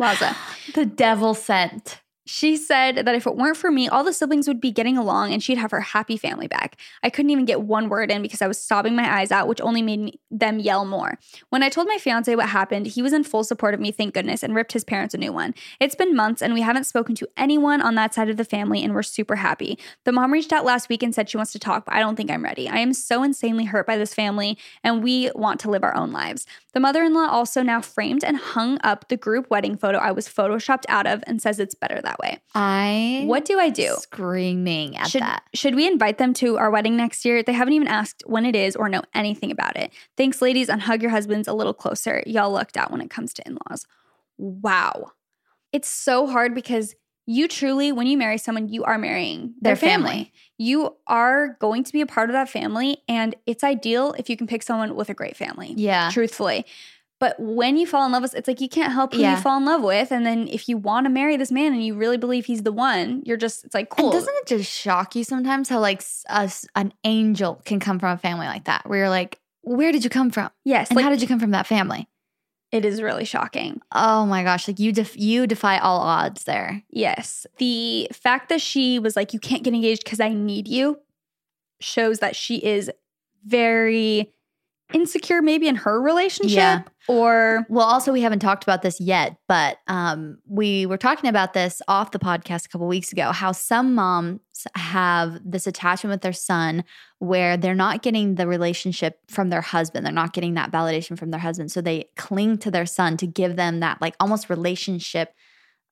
[0.00, 0.34] Wowza.
[0.74, 2.00] The devil sent.
[2.26, 5.34] She said that if it weren't for me, all the siblings would be getting along
[5.34, 6.78] and she'd have her happy family back.
[7.02, 9.60] I couldn't even get one word in because I was sobbing my eyes out, which
[9.60, 11.18] only made me, them yell more.
[11.50, 14.14] When I told my fiance what happened, he was in full support of me, thank
[14.14, 15.54] goodness, and ripped his parents a new one.
[15.80, 18.82] It's been months and we haven't spoken to anyone on that side of the family
[18.82, 19.78] and we're super happy.
[20.04, 22.16] The mom reached out last week and said she wants to talk, but I don't
[22.16, 22.70] think I'm ready.
[22.70, 26.10] I am so insanely hurt by this family and we want to live our own
[26.10, 26.46] lives.
[26.72, 30.10] The mother in law also now framed and hung up the group wedding photo I
[30.10, 32.40] was photoshopped out of and says it's better that way.
[32.54, 33.94] I What do I do?
[33.98, 35.44] screaming at Should, that.
[35.54, 37.42] should we invite them to our wedding next year?
[37.42, 39.92] They haven't even asked when it is or know anything about it.
[40.16, 42.22] Thanks, ladies, and hug your husbands a little closer.
[42.26, 43.86] Y'all lucked out when it comes to in laws.
[44.38, 45.12] Wow.
[45.72, 46.94] it's so hard because
[47.26, 50.10] you truly, when you marry someone, you are marrying Their their, family.
[50.10, 50.32] family.
[50.58, 52.98] You are going to be a part of that family.
[53.08, 55.72] And it's ideal if you can pick someone with a great family.
[55.76, 56.10] Yeah.
[56.12, 56.66] Truthfully.
[57.20, 59.36] But when you fall in love with, it's like you can't help who Yeah.
[59.36, 60.10] you fall in love with.
[60.10, 62.72] And then if you want to marry this man and you really believe he's the
[62.72, 64.06] one, you're just, it's like, cool.
[64.06, 68.10] And doesn't it just shock you sometimes how like us an angel can come from
[68.10, 70.90] a family like that, where you're like, where did you come from, yes.
[70.90, 72.08] and like, how did you come from that family?
[72.72, 73.80] it is really shocking.
[73.92, 76.82] Oh my gosh, like you def- you defy all odds there.
[76.90, 77.46] Yes.
[77.58, 80.98] The fact that she was like, you can't get engaged because I need you
[81.80, 82.90] shows that she is
[83.44, 84.33] very
[84.94, 86.56] insecure, maybe in her relationship.
[86.56, 86.82] Yeah.
[87.08, 91.52] Or Well, also we haven't talked about this yet, but um, we were talking about
[91.52, 93.32] this off the podcast a couple weeks ago.
[93.32, 94.40] How some moms
[94.76, 96.84] have this attachment with their son
[97.18, 100.06] where they're not getting the relationship from their husband.
[100.06, 103.26] They're not getting that validation from their husband, so they cling to their son to
[103.26, 105.34] give them that like almost relationship.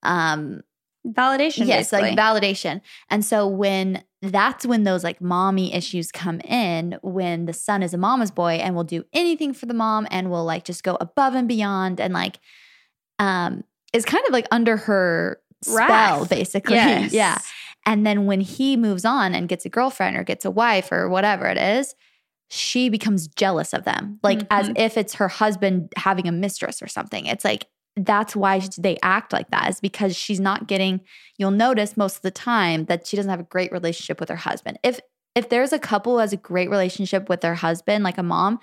[0.01, 0.61] Um,
[1.07, 1.67] validation.
[1.67, 2.11] yes, basically.
[2.15, 2.81] like validation.
[3.09, 7.93] And so when that's when those like mommy issues come in, when the son is
[7.93, 10.97] a mama's boy and will do anything for the mom and will like just go
[11.01, 12.39] above and beyond and like
[13.19, 15.75] um is kind of like under her spell,
[16.21, 16.29] Wrath.
[16.29, 16.75] basically.
[16.77, 17.13] Yes.
[17.13, 17.37] Yeah.
[17.85, 21.09] And then when he moves on and gets a girlfriend or gets a wife or
[21.09, 21.95] whatever it is,
[22.49, 24.73] she becomes jealous of them, like as Mhm.
[24.77, 27.25] if it's her husband having a mistress or something.
[27.25, 31.01] It's like that's why they act like that is because she's not getting.
[31.37, 34.35] You'll notice most of the time that she doesn't have a great relationship with her
[34.35, 34.79] husband.
[34.83, 34.99] If
[35.35, 38.59] if there's a couple who has a great relationship with their husband, like a mom,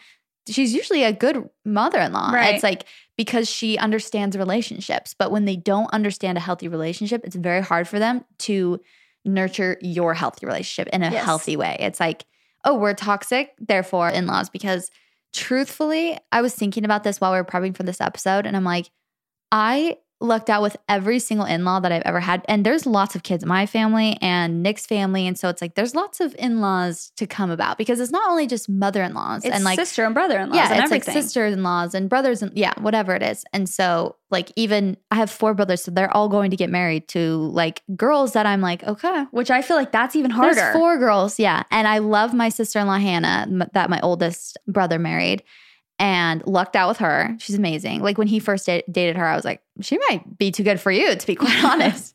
[0.49, 2.31] she's usually a good mother-in-law.
[2.33, 2.55] Right.
[2.55, 2.85] It's like
[3.17, 5.15] because she understands relationships.
[5.19, 8.81] But when they don't understand a healthy relationship, it's very hard for them to
[9.25, 11.25] nurture your healthy relationship in a Yes.
[11.25, 11.77] healthy way.
[11.81, 12.25] It's like,
[12.65, 14.49] oh, we're toxic, therefore in laws.
[14.49, 14.91] Because
[15.33, 18.65] truthfully, I was thinking about this while we were prepping for this episode, and I'm
[18.65, 18.91] like,
[19.53, 22.45] I lucked out with every single in law that I've ever had.
[22.47, 25.27] And there's lots of kids in my family and Nick's family.
[25.27, 28.29] And so it's like there's lots of in laws to come about because it's not
[28.29, 30.93] only just mother in laws and like sister and brother in laws yeah, and it's
[30.93, 31.15] everything.
[31.15, 33.45] like sisters in laws and brothers and yeah, whatever it is.
[33.55, 37.09] And so like even I have four brothers, so they're all going to get married
[37.09, 39.25] to like girls that I'm like, okay.
[39.31, 40.55] Which I feel like that's even harder.
[40.55, 41.63] There's four girls, yeah.
[41.71, 45.43] And I love my sister-in-law Hannah m- that my oldest brother married
[46.01, 47.37] and lucked out with her.
[47.39, 48.01] She's amazing.
[48.03, 50.81] Like when he first da- dated her, I was like, she might be too good
[50.81, 52.15] for you, to be quite honest.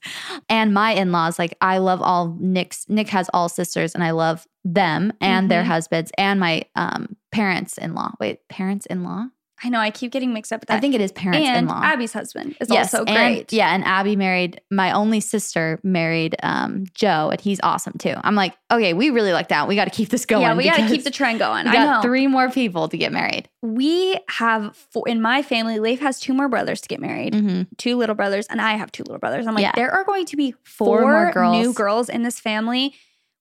[0.49, 2.85] and my in-laws, like I love all Nick's.
[2.89, 5.67] Nick has all sisters, and I love them and their Mhm.
[5.67, 8.13] husbands and my um parents-in-law.
[8.19, 9.27] Wait, parents-in-law?
[9.63, 10.77] I know I keep getting mixed up with that.
[10.77, 11.81] I think it is and parents-in-law.
[11.81, 13.53] Abby's husband is Yes, also and- great.
[13.53, 18.13] yeah, and Abby married my only sister married um Joe, and he's awesome too.
[18.21, 19.67] I'm like, okay, we really lucked out.
[19.69, 20.41] We got to keep this going.
[20.41, 21.65] yeah, we got to keep the trend going.
[21.65, 23.47] We I got three more people to get married.
[23.61, 25.79] we have four in my family.
[25.79, 27.61] Leif has two more brothers to get married, Mm-hmm.
[27.77, 29.47] two little brothers, and I have two little brothers.
[29.47, 29.71] I'm like, Yeah.
[29.75, 31.57] there are going to be Four four, more girls.
[31.65, 32.93] new girls in this family,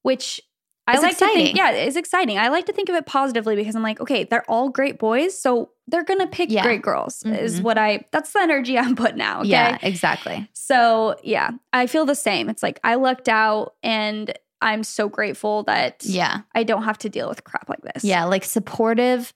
[0.02, 0.40] which
[0.86, 1.56] I It's like to think.
[1.56, 2.38] Yeah, it's exciting.
[2.38, 5.36] I like to think of it positively because I'm like, okay, they're all great boys,
[5.38, 6.62] so they're gonna pick Yeah.
[6.62, 7.22] great girls.
[7.24, 7.62] Is Mhm.
[7.64, 8.04] what I.
[8.10, 9.40] That's the energy I'm putting out.
[9.40, 9.50] Okay?
[9.50, 10.48] Yeah, exactly.
[10.52, 12.48] So yeah, I feel the same.
[12.48, 17.08] It's like I lucked out, and I'm so grateful that Yeah, I don't have to
[17.10, 18.02] deal with crap like this.
[18.04, 19.32] yeah, like supportive.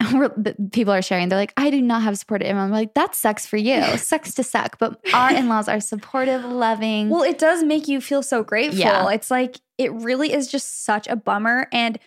[0.72, 1.28] People are sharing.
[1.28, 2.46] They're like, I do not have supportive.
[2.48, 3.82] in-laws." I'm like, that sucks for you.
[3.96, 4.78] sucks to suck.
[4.78, 7.08] But our in-laws are supportive, loving.
[7.08, 8.78] Well, it does make you feel so grateful.
[8.78, 9.10] Yeah.
[9.10, 11.66] It's like it really is just such a bummer.
[11.72, 11.98] And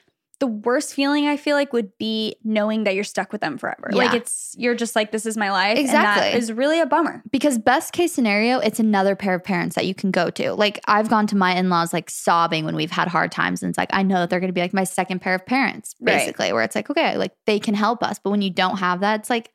[0.41, 3.89] the worst feeling I feel like would be knowing that you're stuck with them forever.
[3.93, 5.77] Like it's you're just like, this is my life.
[5.77, 6.31] And Exactly.
[6.31, 7.23] that is really a bummer.
[7.31, 10.79] because best case scenario it's another pair of parents that you can go to like
[10.87, 13.89] i've gone to my in-laws like sobbing when we've had hard times and it's like
[13.93, 16.17] i know that they're going to be like my second pair of parents Right.
[16.17, 18.99] basically where it's like okay like they can help us but when you don't have
[19.01, 19.51] that it's like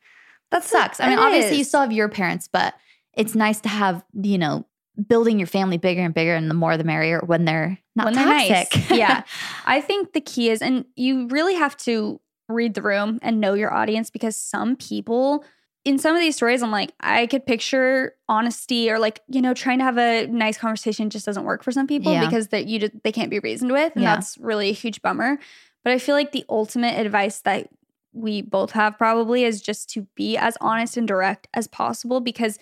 [0.51, 2.73] that sucks i mean it obviously you still have your parents but
[3.13, 4.65] it's nice to have you know
[5.07, 8.13] building your family bigger and bigger and the more the merrier when they're not when
[8.15, 8.91] they're toxic nice.
[8.97, 9.23] yeah.
[9.65, 12.19] I think the key is, and you really have to
[12.49, 15.43] read the room and know your audience because some people
[15.85, 19.53] in some of these stories, I'm like, I could picture honesty or like, you know,
[19.53, 22.25] trying to have a nice conversation just doesn't work for some people Yeah.
[22.25, 23.93] because that you just, they can't be reasoned with.
[23.95, 24.15] And Yeah.
[24.15, 25.37] that's really a huge bummer.
[25.85, 27.69] But I feel like the ultimate advice that
[28.11, 32.57] we both have probably is just to be as honest and direct as possible because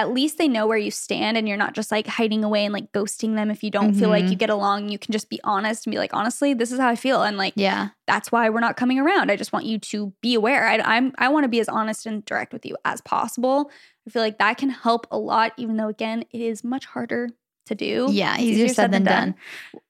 [0.00, 2.72] at least they know where you stand and you're not just like hiding away and
[2.72, 4.30] like ghosting them if you don't feel like Mhm.
[4.30, 4.88] you get along.
[4.88, 7.22] You can just be honest and be like, honestly, this is how I feel.
[7.22, 9.30] And like, yeah that's why we're not coming around.
[9.30, 10.66] I just want you to be aware.
[10.66, 13.70] I, I'm I want to be as honest and direct with you as possible.
[14.06, 17.28] I feel like that can help a lot, even though again, it is much harder
[17.66, 18.08] to do.
[18.10, 19.36] Yeah, easier, said than done.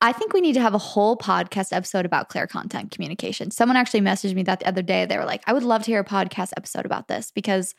[0.02, 3.50] I think we need to have a whole podcast episode about clear content communication.
[3.50, 5.06] Someone actually messaged me that the other day.
[5.06, 7.74] They were like, I would love to hear a podcast episode about this because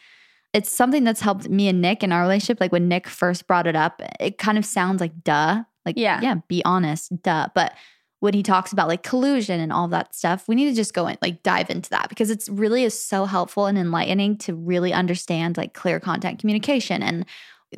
[0.54, 2.60] it's something that's helped me and Nick in our relationship.
[2.60, 5.64] Like when Nick first brought it up, it kind of sounds like duh.
[5.86, 6.20] Like, Yeah.
[6.22, 7.48] yeah, be honest, duh.
[7.56, 7.74] But
[8.20, 11.08] when he talks about like collusion and all that stuff, we need to just go
[11.08, 14.94] and like dive into that because it's really is so helpful and enlightening to really
[14.94, 17.02] understand like clear content communication.
[17.02, 17.26] And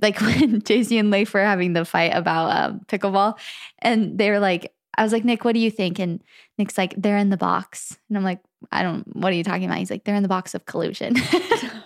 [0.01, 3.38] like when Jaci and Leif were having the fight about um, pickleball,
[3.80, 5.97] and they were like, I was like, Nick, what do you think?
[5.97, 6.21] And
[6.57, 7.97] Nick's like, they're in the box.
[8.09, 8.39] And I'm like,
[8.71, 9.78] I don't, what are you talking about?
[9.78, 11.15] He's like, they're in the box of collusion.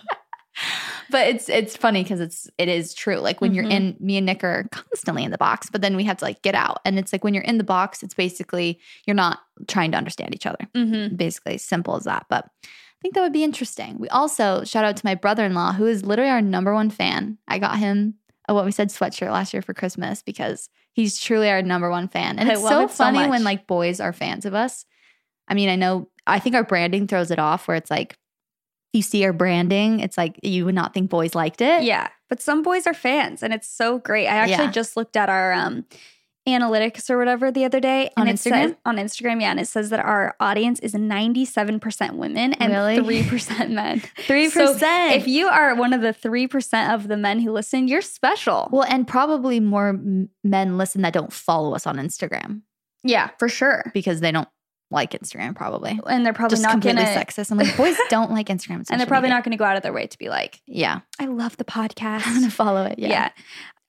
[1.10, 3.16] but it's it's funny because it's it is true.
[3.16, 3.70] Like when you're Mhm.
[3.72, 6.42] in, me and Nick are constantly in the box, but then we have to like
[6.42, 6.80] get out.
[6.84, 10.34] And it's like when you're in the box, it's basically you're not trying to understand
[10.34, 10.66] each other.
[10.74, 11.16] Mm-hmm.
[11.16, 12.26] Basically, simple as that.
[12.28, 13.98] But I think that would be interesting.
[13.98, 17.38] We also shout out to my brother-in-law, who is literally our number one fan.
[17.46, 18.14] I got him
[18.48, 22.08] a what we said sweatshirt last year for Christmas because he's truly our number one
[22.08, 22.38] fan.
[22.38, 23.30] And I it's so it funny much.
[23.30, 24.84] when like boys are fans of us.
[25.46, 28.16] I mean, I know I think our branding throws it off where it's like
[28.92, 31.82] you see our branding, it's like you would not think boys liked it.
[31.82, 34.26] Yeah, but some boys are fans, and it's so great.
[34.26, 34.70] I actually Yeah.
[34.72, 35.84] just looked at our um,
[36.46, 38.76] analytics or whatever the other day, On says Instagram?
[38.86, 42.72] on Instagram, yeah, and it says that our audience is ninety seven percent women and
[42.72, 42.96] Really?
[43.02, 44.00] three percent men.
[44.26, 45.14] Three So percent.
[45.16, 48.68] If you are one of the three percent of the men who listen, you're special.
[48.72, 50.00] well, and probably more
[50.42, 52.62] men listen that don't follow us on Instagram
[53.04, 53.90] yeah, for sure.
[53.92, 54.48] because they don't
[54.90, 56.00] like Instagram, probably.
[56.06, 57.50] And they're probably Just not completely gonna, sexist.
[57.50, 58.84] I'm like, boys don't like Instagram.
[58.90, 61.00] and they're probably not going to go out of their way to be like, Yeah,
[61.18, 62.26] I love the podcast.
[62.26, 62.98] I'm gonna follow it.
[62.98, 63.08] Yeah.
[63.08, 63.30] Yeah.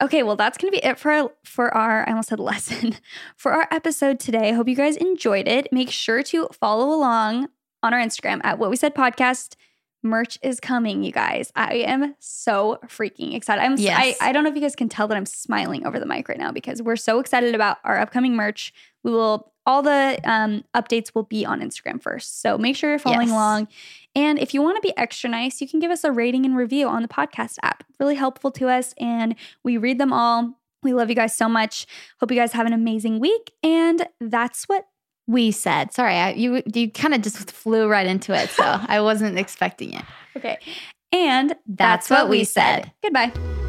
[0.02, 2.95] Okay, well, that's going to be it for our, for our, I almost said lesson,
[3.36, 4.47] for our episode today.
[4.50, 5.68] I hope you guys enjoyed it.
[5.74, 7.50] Make sure to follow along
[7.84, 9.56] on our Instagram at What We Said Podcast.
[10.02, 11.52] Merch is coming, you guys.
[11.54, 13.62] I am so freaking excited.
[13.62, 13.76] I'm.
[13.78, 14.16] Yes.
[14.22, 16.30] I, I don't know if you guys can tell that I'm smiling over the mic
[16.30, 18.74] right now because we're so excited about our upcoming merch.
[19.04, 22.99] We will all the um, updates will be on Instagram first, so make sure you're
[22.99, 23.36] following Yes.
[23.36, 23.67] along.
[24.15, 26.57] And if you want to be extra nice, you can give us a rating and
[26.57, 27.84] review on the podcast app.
[27.99, 30.55] Really helpful to us, and we read them all.
[30.82, 31.86] We love you guys so much.
[32.20, 33.51] Hope you guys have an amazing week.
[33.61, 34.86] And that's what
[35.28, 35.93] We said.
[35.93, 38.63] Sorry, I, you you kind of just flew right into it, so
[38.95, 40.05] I wasn't expecting it.
[40.36, 40.57] Okay.
[41.11, 42.91] And That's what we said.
[43.03, 43.68] Goodbye.